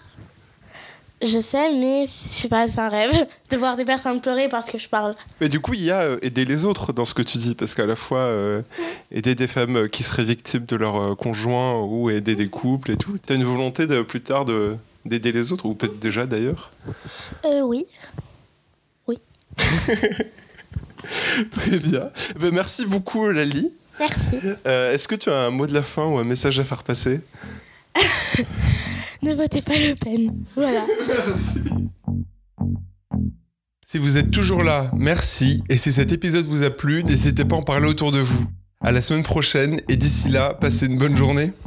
Je 1.24 1.40
sais, 1.40 1.72
mais 1.74 2.08
je 2.08 2.12
sais 2.12 2.48
pas, 2.48 2.68
c'est 2.68 2.80
un 2.80 2.90
rêve 2.90 3.12
de 3.50 3.58
voir 3.58 3.76
des 3.76 3.86
personnes 3.86 4.20
pleurer 4.22 4.50
parce 4.50 4.70
que 4.72 4.80
je 4.80 4.90
parle. 4.90 5.16
Mais 5.40 5.50
du 5.50 5.60
coup, 5.60 5.74
il 5.74 5.84
y 5.84 5.92
a 5.92 6.02
euh, 6.02 6.18
aider 6.22 6.46
les 6.46 6.66
autres 6.66 6.94
dans 6.94 7.06
ce 7.06 7.14
que 7.14 7.22
tu 7.22 7.38
dis, 7.38 7.54
parce 7.56 7.74
qu'à 7.74 7.86
la 7.86 7.96
fois 7.96 8.20
euh, 8.20 8.62
aider 9.12 9.36
des 9.36 9.48
femmes 9.48 9.76
euh, 9.76 9.88
qui 9.88 10.04
seraient 10.04 10.24
victimes 10.24 10.66
de 10.66 10.76
leur 10.76 11.16
conjoint 11.18 11.82
ou 11.84 12.10
aider 12.10 12.36
des 12.36 12.48
couples 12.48 12.92
et 12.92 12.98
tout. 12.98 13.18
T'as 13.24 13.36
une 13.36 13.44
volonté 13.44 13.86
de 13.88 14.02
plus 14.02 14.22
tard 14.22 14.46
de 14.46 14.76
d'aider 15.06 15.32
les 15.32 15.52
autres, 15.52 15.66
ou 15.66 15.74
peut-être 15.74 16.00
déjà 16.00 16.26
d'ailleurs? 16.26 16.72
Euh, 17.46 17.62
oui. 17.62 17.88
Très 21.52 21.78
bien. 21.78 22.10
Ben, 22.40 22.54
merci 22.54 22.86
beaucoup, 22.86 23.28
Lali. 23.30 23.72
Merci. 24.00 24.40
Euh, 24.66 24.94
Est-ce 24.94 25.08
que 25.08 25.16
tu 25.16 25.30
as 25.30 25.46
un 25.46 25.50
mot 25.50 25.68
de 25.68 25.74
la 25.74 25.84
fin 25.84 26.06
ou 26.06 26.18
un 26.18 26.24
message 26.24 26.60
à 26.60 26.64
faire 26.64 26.84
passer? 26.84 27.22
Ne 29.24 29.36
votez 29.36 29.62
pas 29.62 29.78
Le 29.78 29.96
Pen. 29.96 30.46
Voilà. 30.56 30.86
Si 33.92 33.98
vous 33.98 34.16
êtes 34.16 34.32
toujours 34.32 34.64
là, 34.64 34.90
merci. 34.96 35.62
Et 35.68 35.78
si 35.78 35.92
cet 35.92 36.14
épisode 36.14 36.46
vous 36.46 36.64
a 36.64 36.70
plu, 36.70 37.04
n'hésitez 37.04 37.44
pas 37.44 37.58
à 37.58 37.60
en 37.60 37.62
parler 37.62 37.90
autour 37.90 38.14
de 38.14 38.20
vous. 38.20 38.46
À 38.80 38.94
la 38.94 39.02
semaine 39.02 39.22
prochaine, 39.22 39.82
et 39.90 39.98
d'ici 39.98 40.30
là, 40.30 40.54
passez 40.54 40.86
une 40.86 40.98
bonne 40.98 41.18
journée. 41.18 41.52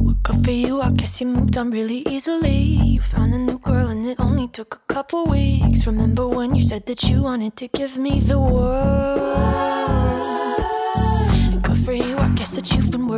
Well, 0.00 0.14
good 0.22 0.44
for 0.44 0.54
you, 0.54 0.80
I 0.80 0.92
guess 0.92 1.20
you 1.20 1.26
moved 1.26 1.56
on 1.58 1.70
really 1.70 2.04
easily. 2.08 2.78
You 2.94 3.00
found 3.00 3.34
a 3.34 3.38
new 3.38 3.58
girl 3.58 3.88
and 3.88 4.06
it 4.06 4.20
only 4.20 4.46
took 4.46 4.76
a 4.88 4.94
couple 4.94 5.26
weeks. 5.28 5.84
Remember 5.88 6.28
when 6.28 6.54
you 6.54 6.62
said 6.64 6.86
that 6.86 7.02
you 7.10 7.22
wanted 7.22 7.56
to 7.56 7.66
give 7.74 7.98
me 7.98 8.20
the 8.20 8.38
world? 8.38 9.67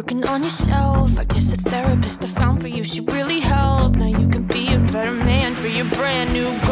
Working 0.01 0.25
on 0.25 0.43
yourself. 0.43 1.19
I 1.19 1.25
guess 1.25 1.51
the 1.51 1.59
therapist 1.71 2.25
I 2.25 2.29
found 2.29 2.63
for 2.63 2.69
you, 2.69 2.83
she 2.83 3.03
really 3.03 3.41
helped. 3.41 3.97
Now 3.99 4.07
you 4.07 4.27
can 4.31 4.45
be 4.45 4.73
a 4.73 4.79
better 4.79 5.13
man 5.13 5.55
for 5.55 5.67
your 5.69 5.85
brand 5.91 6.33
new 6.33 6.59
girl. 6.65 6.70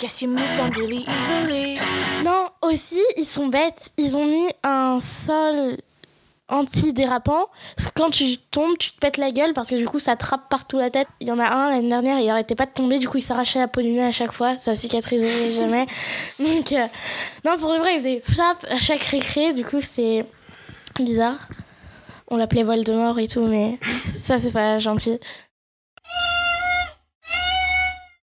Guess 0.00 0.22
you 0.22 0.28
moved 0.28 0.58
on 0.58 0.70
really 0.70 1.04
easily. 1.06 1.78
Non, 2.24 2.48
aussi, 2.62 3.00
ils 3.18 3.26
sont 3.26 3.48
bêtes. 3.48 3.92
Ils 3.98 4.16
ont 4.16 4.24
mis 4.24 4.48
un 4.62 4.98
sol 4.98 5.76
anti-dérapant. 6.48 7.48
Quand 7.94 8.10
tu 8.10 8.38
tombes, 8.50 8.78
tu 8.78 8.92
te 8.92 8.98
pètes 8.98 9.18
la 9.18 9.30
gueule 9.30 9.52
parce 9.52 9.68
que 9.68 9.74
du 9.74 9.86
coup, 9.86 9.98
ça 9.98 10.16
trappe 10.16 10.48
partout 10.48 10.78
la 10.78 10.88
tête. 10.88 11.06
Il 11.20 11.28
y 11.28 11.30
en 11.30 11.38
a 11.38 11.46
un 11.46 11.70
l'année 11.70 11.88
dernière, 11.88 12.18
il 12.18 12.28
arrêtait 12.30 12.54
pas 12.54 12.64
de 12.64 12.72
tomber. 12.72 12.98
Du 12.98 13.08
coup, 13.08 13.18
il 13.18 13.22
s'arrachait 13.22 13.58
la 13.58 13.68
peau 13.68 13.82
du 13.82 13.90
nez 13.90 14.04
à 14.04 14.12
chaque 14.12 14.32
fois. 14.32 14.56
Ça 14.56 14.74
cicatrisait 14.74 15.52
jamais. 15.54 15.86
Donc, 16.38 16.72
euh, 16.72 16.86
non, 17.44 17.58
pour 17.58 17.72
le 17.72 17.78
vrai, 17.78 17.94
il 17.94 17.98
faisait 17.98 18.22
flap 18.24 18.64
à 18.70 18.78
chaque 18.78 19.02
récré. 19.02 19.52
Du 19.52 19.64
coup, 19.64 19.82
c'est 19.82 20.24
bizarre. 20.98 21.46
On 22.28 22.38
l'appelait 22.38 22.62
Voldemort 22.62 23.18
et 23.18 23.28
tout, 23.28 23.44
mais 23.46 23.78
ça, 24.16 24.40
c'est 24.40 24.52
pas 24.52 24.78
gentil. 24.78 25.18